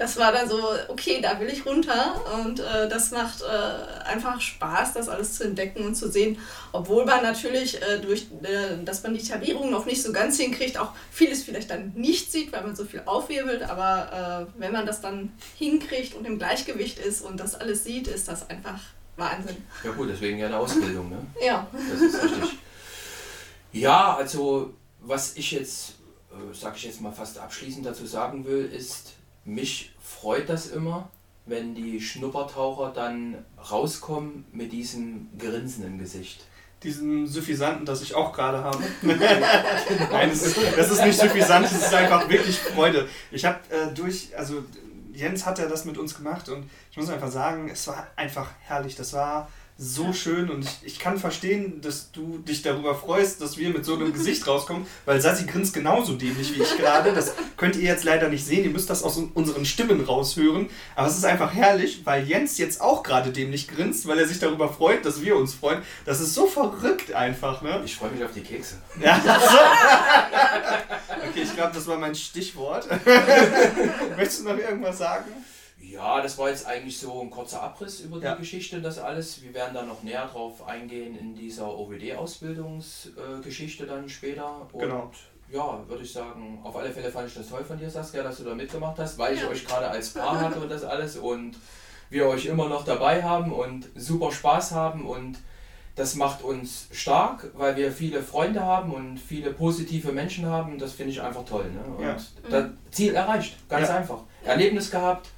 das 0.02 0.16
war 0.16 0.32
dann 0.32 0.48
so, 0.48 0.60
okay, 0.88 1.20
da 1.22 1.38
will 1.38 1.46
ich 1.46 1.64
runter 1.64 2.20
und 2.40 2.58
äh, 2.58 2.88
das 2.88 3.12
macht 3.12 3.40
äh, 3.42 4.04
einfach 4.04 4.40
Spaß, 4.40 4.94
das 4.94 5.08
alles 5.08 5.34
zu 5.34 5.44
entdecken 5.44 5.86
und 5.86 5.94
zu 5.94 6.10
sehen, 6.10 6.38
obwohl 6.72 7.04
man 7.04 7.22
natürlich 7.22 7.80
äh, 7.80 8.00
durch, 8.00 8.26
äh, 8.42 8.82
dass 8.84 9.04
man 9.04 9.14
die 9.14 9.22
Tabierung 9.22 9.70
noch 9.70 9.86
nicht 9.86 10.02
so 10.02 10.12
ganz 10.12 10.38
hinkriegt, 10.38 10.76
auch 10.76 10.90
vieles 11.12 11.44
vielleicht 11.44 11.70
dann 11.70 11.92
nicht 11.94 12.32
sieht, 12.32 12.52
weil 12.52 12.64
man 12.64 12.74
so 12.74 12.84
viel 12.84 13.02
aufwirbelt, 13.06 13.62
aber 13.62 14.48
äh, 14.50 14.60
wenn 14.60 14.72
man 14.72 14.86
das 14.86 15.00
dann 15.00 15.32
hinkriegt 15.56 16.14
und 16.14 16.26
im 16.26 16.36
Gleichgewicht 16.36 16.98
ist 16.98 17.22
und 17.22 17.38
das 17.38 17.54
alles 17.54 17.84
sieht, 17.84 18.08
ist 18.08 18.26
das 18.26 18.50
einfach 18.50 18.80
Wahnsinn. 19.16 19.56
Ja 19.84 19.92
gut, 19.92 20.08
deswegen 20.10 20.38
ja 20.38 20.46
eine 20.46 20.56
Ausbildung, 20.56 21.10
ne? 21.10 21.24
ja. 21.46 21.68
Das 21.72 22.00
ist 22.00 22.24
richtig. 22.24 22.58
Ja, 23.70 24.16
also 24.16 24.74
was 24.98 25.36
ich 25.36 25.52
jetzt, 25.52 25.90
äh, 26.32 26.52
sag 26.52 26.76
ich 26.76 26.82
jetzt 26.82 27.00
mal 27.00 27.12
fast 27.12 27.38
abschließend 27.38 27.86
dazu 27.86 28.04
sagen 28.04 28.44
will, 28.44 28.64
ist, 28.64 29.12
mich 29.44 29.92
freut 30.00 30.48
das 30.48 30.68
immer, 30.68 31.11
wenn 31.46 31.74
die 31.74 32.00
Schnuppertaucher 32.00 32.92
dann 32.94 33.44
rauskommen 33.70 34.44
mit 34.52 34.72
diesem 34.72 35.28
grinsenden 35.38 35.98
Gesicht. 35.98 36.46
Diesem 36.83 37.26
Suffisanten, 37.26 37.87
das 37.87 38.02
ich 38.02 38.14
auch 38.14 38.33
gerade 38.33 38.62
habe. 38.62 38.83
Nein, 39.02 40.31
das 40.31 40.42
ist, 40.42 40.57
das 40.76 40.90
ist 40.90 41.05
nicht 41.05 41.18
suffisant, 41.18 41.66
es 41.66 41.72
ist 41.72 41.94
einfach 41.94 42.28
wirklich 42.28 42.59
Freude. 42.59 43.09
Ich 43.31 43.44
habe 43.44 43.59
äh, 43.70 43.92
durch, 43.94 44.37
also 44.37 44.64
Jens 45.12 45.46
hat 45.46 45.59
ja 45.59 45.66
das 45.66 45.85
mit 45.85 45.98
uns 45.98 46.16
gemacht 46.16 46.48
und 46.48 46.68
ich 46.90 46.96
muss 46.96 47.11
einfach 47.11 47.31
sagen, 47.31 47.68
es 47.68 47.87
war 47.87 48.07
einfach 48.16 48.50
herrlich. 48.62 48.96
Das 48.96 49.12
war 49.12 49.48
so 49.78 50.12
schön 50.12 50.50
und 50.50 50.64
ich, 50.64 50.78
ich 50.82 50.98
kann 50.98 51.18
verstehen, 51.18 51.80
dass 51.80 52.12
du 52.12 52.38
dich 52.38 52.62
darüber 52.62 52.94
freust, 52.94 53.40
dass 53.40 53.56
wir 53.56 53.70
mit 53.70 53.85
so 53.85 53.94
einem 53.94 54.12
Gesicht 54.12 54.46
rauskommen, 54.46 54.87
weil 55.06 55.20
Sassi 55.20 55.44
grinst 55.44 55.74
genauso 55.74 56.14
dämlich 56.14 56.54
wie 56.54 56.62
ich 56.62 56.76
gerade. 56.76 57.12
Das 57.12 57.35
könnt 57.56 57.76
ihr 57.76 57.82
jetzt 57.82 58.04
leider 58.04 58.28
nicht 58.28 58.46
sehen, 58.46 58.64
ihr 58.64 58.70
müsst 58.70 58.90
das 58.90 59.02
aus 59.02 59.16
unseren 59.35 59.64
Stimmen 59.64 60.04
raushören. 60.04 60.68
Aber 60.94 61.08
es 61.08 61.16
ist 61.16 61.24
einfach 61.24 61.52
herrlich, 61.52 62.02
weil 62.04 62.24
Jens 62.28 62.58
jetzt 62.58 62.80
auch 62.80 63.02
gerade 63.02 63.30
dämlich 63.30 63.66
grinst, 63.66 64.06
weil 64.06 64.18
er 64.18 64.28
sich 64.28 64.38
darüber 64.38 64.68
freut, 64.68 65.04
dass 65.04 65.22
wir 65.22 65.37
uns 65.37 65.54
freuen. 65.54 65.82
Das 66.04 66.20
ist 66.20 66.35
so 66.35 66.46
verrückt 66.46 67.12
einfach, 67.12 67.62
ne? 67.62 67.82
Ich 67.85 67.96
freue 67.96 68.11
mich 68.11 68.24
auf 68.24 68.32
die 68.32 68.42
Kekse. 68.42 68.76
Ja, 69.00 69.20
so. 69.20 69.58
Okay, 71.28 71.42
ich 71.44 71.54
glaube, 71.54 71.72
das 71.72 71.87
war 71.87 71.96
mein 71.98 72.14
Stichwort. 72.14 72.87
Möchtest 74.16 74.40
du 74.40 74.44
noch 74.44 74.58
irgendwas 74.58 74.98
sagen? 74.98 75.24
Ja, 75.92 76.22
das 76.22 76.38
war 76.38 76.48
jetzt 76.48 76.66
eigentlich 76.66 76.96
so 76.98 77.20
ein 77.20 77.28
kurzer 77.31 77.62
Abriss 77.62 78.00
über 78.00 78.18
die 78.18 78.24
Ja. 78.24 78.35
Geschichte, 78.35 78.81
das 78.81 78.98
alles. 78.98 79.42
Wir 79.42 79.52
werden 79.52 79.74
da 79.74 79.83
noch 79.83 80.02
näher 80.02 80.24
drauf 80.26 80.66
eingehen 80.66 81.14
in 81.18 81.35
dieser 81.35 81.68
OWD-Ausbildungsgeschichte 81.68 83.85
dann 83.87 84.09
später. 84.09 84.66
Und 84.72 84.81
Genau. 84.81 85.11
ja, 85.52 85.87
würde 85.87 86.02
ich 86.02 86.11
sagen, 86.12 86.61
auf 86.62 86.74
alle 86.76 86.90
Fälle 86.90 87.11
fand 87.11 87.28
ich 87.28 87.35
das 87.35 87.48
toll 87.48 87.62
von 87.64 87.76
dir, 87.78 87.90
Saskia, 87.90 88.22
dass 88.22 88.38
du 88.38 88.44
da 88.44 88.55
mitgemacht 88.55 88.98
hast, 88.98 89.18
weil 89.18 89.35
ich 89.35 89.42
Ja. 89.42 89.48
euch 89.48 89.66
gerade 89.66 89.87
als 89.88 90.14
Paar 90.14 90.40
hatte 90.40 90.61
und 90.61 90.70
das 90.70 90.83
alles 90.85 91.16
und 91.18 91.57
wir 92.09 92.26
euch 92.26 92.46
immer 92.46 92.68
noch 92.70 92.85
dabei 92.87 93.22
haben 93.22 93.52
und 93.52 93.87
super 93.94 94.33
Spaß 94.33 94.72
haben 94.72 95.05
und 95.07 95.37
das 95.94 96.14
macht 96.14 96.40
uns 96.42 96.87
stark, 96.90 97.50
weil 97.52 97.76
wir 97.76 97.92
viele 97.92 98.22
Freunde 98.22 98.64
haben 98.64 98.94
und 98.94 99.18
viele 99.18 99.52
positive 99.52 100.11
Menschen 100.11 100.46
haben. 100.46 100.78
Das 100.78 100.92
finde 100.92 101.12
ich 101.12 101.20
einfach 101.20 101.44
toll. 101.44 101.70
Ne? 101.70 101.83
Und 101.85 102.02
Ja. 102.02 102.16
das 102.48 102.64
Ziel 102.90 103.14
erreicht, 103.14 103.57
ganz 103.68 103.88
Ja. 103.88 103.96
einfach. 103.96 104.22
Erlebnis 104.42 104.90
gehabt, 104.90 105.28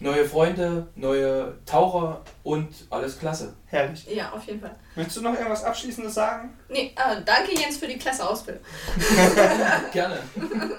neue 0.00 0.24
Freunde, 0.24 0.86
neue 0.96 1.58
Taucher 1.66 2.22
und 2.42 2.68
alles 2.88 3.18
klasse. 3.18 3.54
Herrlich. 3.66 4.06
Ja, 4.08 4.32
auf 4.32 4.44
jeden 4.46 4.60
Fall. 4.60 4.74
Möchtest 4.96 5.18
du 5.18 5.22
noch 5.22 5.34
irgendwas 5.34 5.62
Abschließendes 5.62 6.14
sagen? 6.14 6.58
Nee, 6.68 6.92
äh, 6.96 7.22
danke 7.24 7.54
Jens 7.54 7.76
für 7.76 7.86
die 7.86 7.98
klasse 7.98 8.28
Ausbildung. 8.28 8.64
Gerne. 9.92 10.18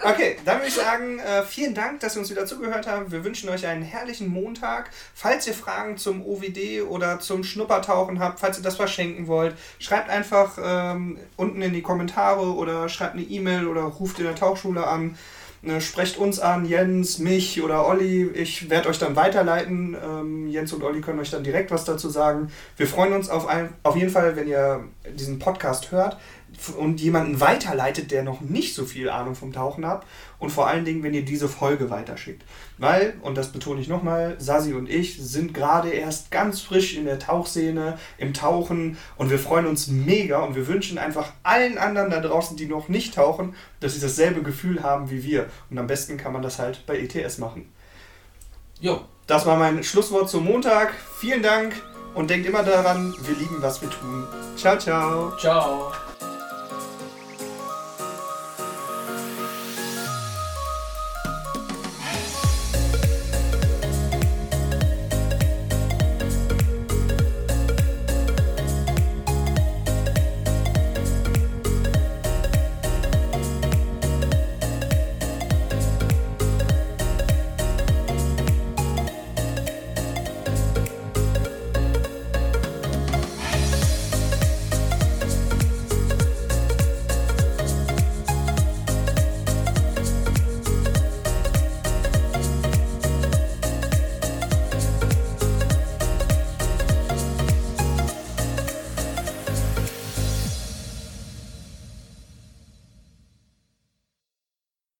Okay, 0.03 0.37
dann 0.43 0.57
würde 0.57 0.67
ich 0.67 0.73
sagen, 0.73 1.19
äh, 1.19 1.43
vielen 1.43 1.73
Dank, 1.73 1.99
dass 2.01 2.17
ihr 2.17 2.19
uns 2.19 2.31
wieder 2.31 2.45
zugehört 2.45 2.87
habt. 2.87 3.11
Wir 3.11 3.23
wünschen 3.23 3.47
euch 3.49 3.65
einen 3.65 3.83
herrlichen 3.83 4.27
Montag. 4.27 4.89
Falls 5.13 5.47
ihr 5.47 5.53
Fragen 5.53 5.97
zum 5.97 6.25
OWD 6.25 6.81
oder 6.89 7.19
zum 7.19 7.43
Schnuppertauchen 7.43 8.19
habt, 8.19 8.39
falls 8.39 8.57
ihr 8.57 8.63
das 8.63 8.75
verschenken 8.75 9.27
wollt, 9.27 9.55
schreibt 9.79 10.09
einfach 10.09 10.57
ähm, 10.61 11.19
unten 11.37 11.61
in 11.61 11.73
die 11.73 11.83
Kommentare 11.83 12.55
oder 12.55 12.89
schreibt 12.89 13.13
eine 13.13 13.23
E-Mail 13.23 13.67
oder 13.67 13.83
ruft 13.83 14.17
in 14.19 14.25
der 14.25 14.35
Tauchschule 14.35 14.85
an. 14.85 15.15
Ne, 15.63 15.79
sprecht 15.79 16.17
uns 16.17 16.39
an, 16.39 16.65
Jens, 16.65 17.19
mich 17.19 17.61
oder 17.61 17.85
Olli. 17.85 18.27
Ich 18.33 18.71
werde 18.71 18.89
euch 18.89 18.97
dann 18.97 19.15
weiterleiten. 19.15 19.95
Ähm, 20.03 20.47
Jens 20.47 20.73
und 20.73 20.83
Olli 20.83 21.01
können 21.01 21.19
euch 21.19 21.29
dann 21.29 21.43
direkt 21.43 21.69
was 21.69 21.85
dazu 21.85 22.09
sagen. 22.09 22.51
Wir 22.77 22.87
freuen 22.87 23.13
uns 23.13 23.29
auf, 23.29 23.47
ein, 23.47 23.69
auf 23.83 23.95
jeden 23.95 24.09
Fall, 24.09 24.35
wenn 24.35 24.47
ihr 24.47 24.83
diesen 25.15 25.37
Podcast 25.37 25.91
hört 25.91 26.17
und 26.77 26.99
jemanden 26.99 27.39
weiterleitet, 27.39 28.11
der 28.11 28.23
noch 28.23 28.41
nicht 28.41 28.75
so 28.75 28.85
viel 28.85 29.09
Ahnung 29.09 29.35
vom 29.35 29.53
Tauchen 29.53 29.85
hat. 29.85 30.05
Und 30.37 30.49
vor 30.49 30.67
allen 30.67 30.85
Dingen, 30.85 31.03
wenn 31.03 31.13
ihr 31.13 31.23
diese 31.23 31.47
Folge 31.47 31.89
weiterschickt. 31.89 32.43
Weil, 32.77 33.13
und 33.21 33.37
das 33.37 33.51
betone 33.51 33.79
ich 33.79 33.87
nochmal, 33.87 34.35
Sasi 34.39 34.73
und 34.73 34.89
ich 34.89 35.17
sind 35.21 35.53
gerade 35.53 35.89
erst 35.89 36.31
ganz 36.31 36.61
frisch 36.61 36.95
in 36.95 37.05
der 37.05 37.19
Tauchszene, 37.19 37.97
im 38.17 38.33
Tauchen 38.33 38.97
und 39.17 39.29
wir 39.29 39.39
freuen 39.39 39.67
uns 39.67 39.87
mega 39.87 40.39
und 40.39 40.55
wir 40.55 40.67
wünschen 40.67 40.97
einfach 40.97 41.31
allen 41.43 41.77
anderen 41.77 42.09
da 42.09 42.19
draußen, 42.19 42.57
die 42.57 42.65
noch 42.65 42.89
nicht 42.89 43.15
tauchen, 43.15 43.55
dass 43.79 43.93
sie 43.93 44.01
dasselbe 44.01 44.41
Gefühl 44.41 44.83
haben 44.83 45.11
wie 45.11 45.23
wir. 45.23 45.47
Und 45.69 45.77
am 45.77 45.87
besten 45.87 46.17
kann 46.17 46.33
man 46.33 46.41
das 46.41 46.59
halt 46.59 46.85
bei 46.85 46.97
ETS 46.97 47.37
machen. 47.37 47.71
Jo, 48.79 49.01
Das 49.27 49.45
war 49.45 49.57
mein 49.57 49.83
Schlusswort 49.83 50.29
zum 50.29 50.43
Montag. 50.45 50.91
Vielen 51.19 51.43
Dank 51.43 51.73
und 52.15 52.29
denkt 52.29 52.47
immer 52.47 52.63
daran, 52.63 53.13
wir 53.21 53.35
lieben, 53.35 53.61
was 53.61 53.81
wir 53.81 53.89
tun. 53.89 54.27
Ciao, 54.57 54.77
ciao. 54.77 55.37
ciao. 55.37 56.10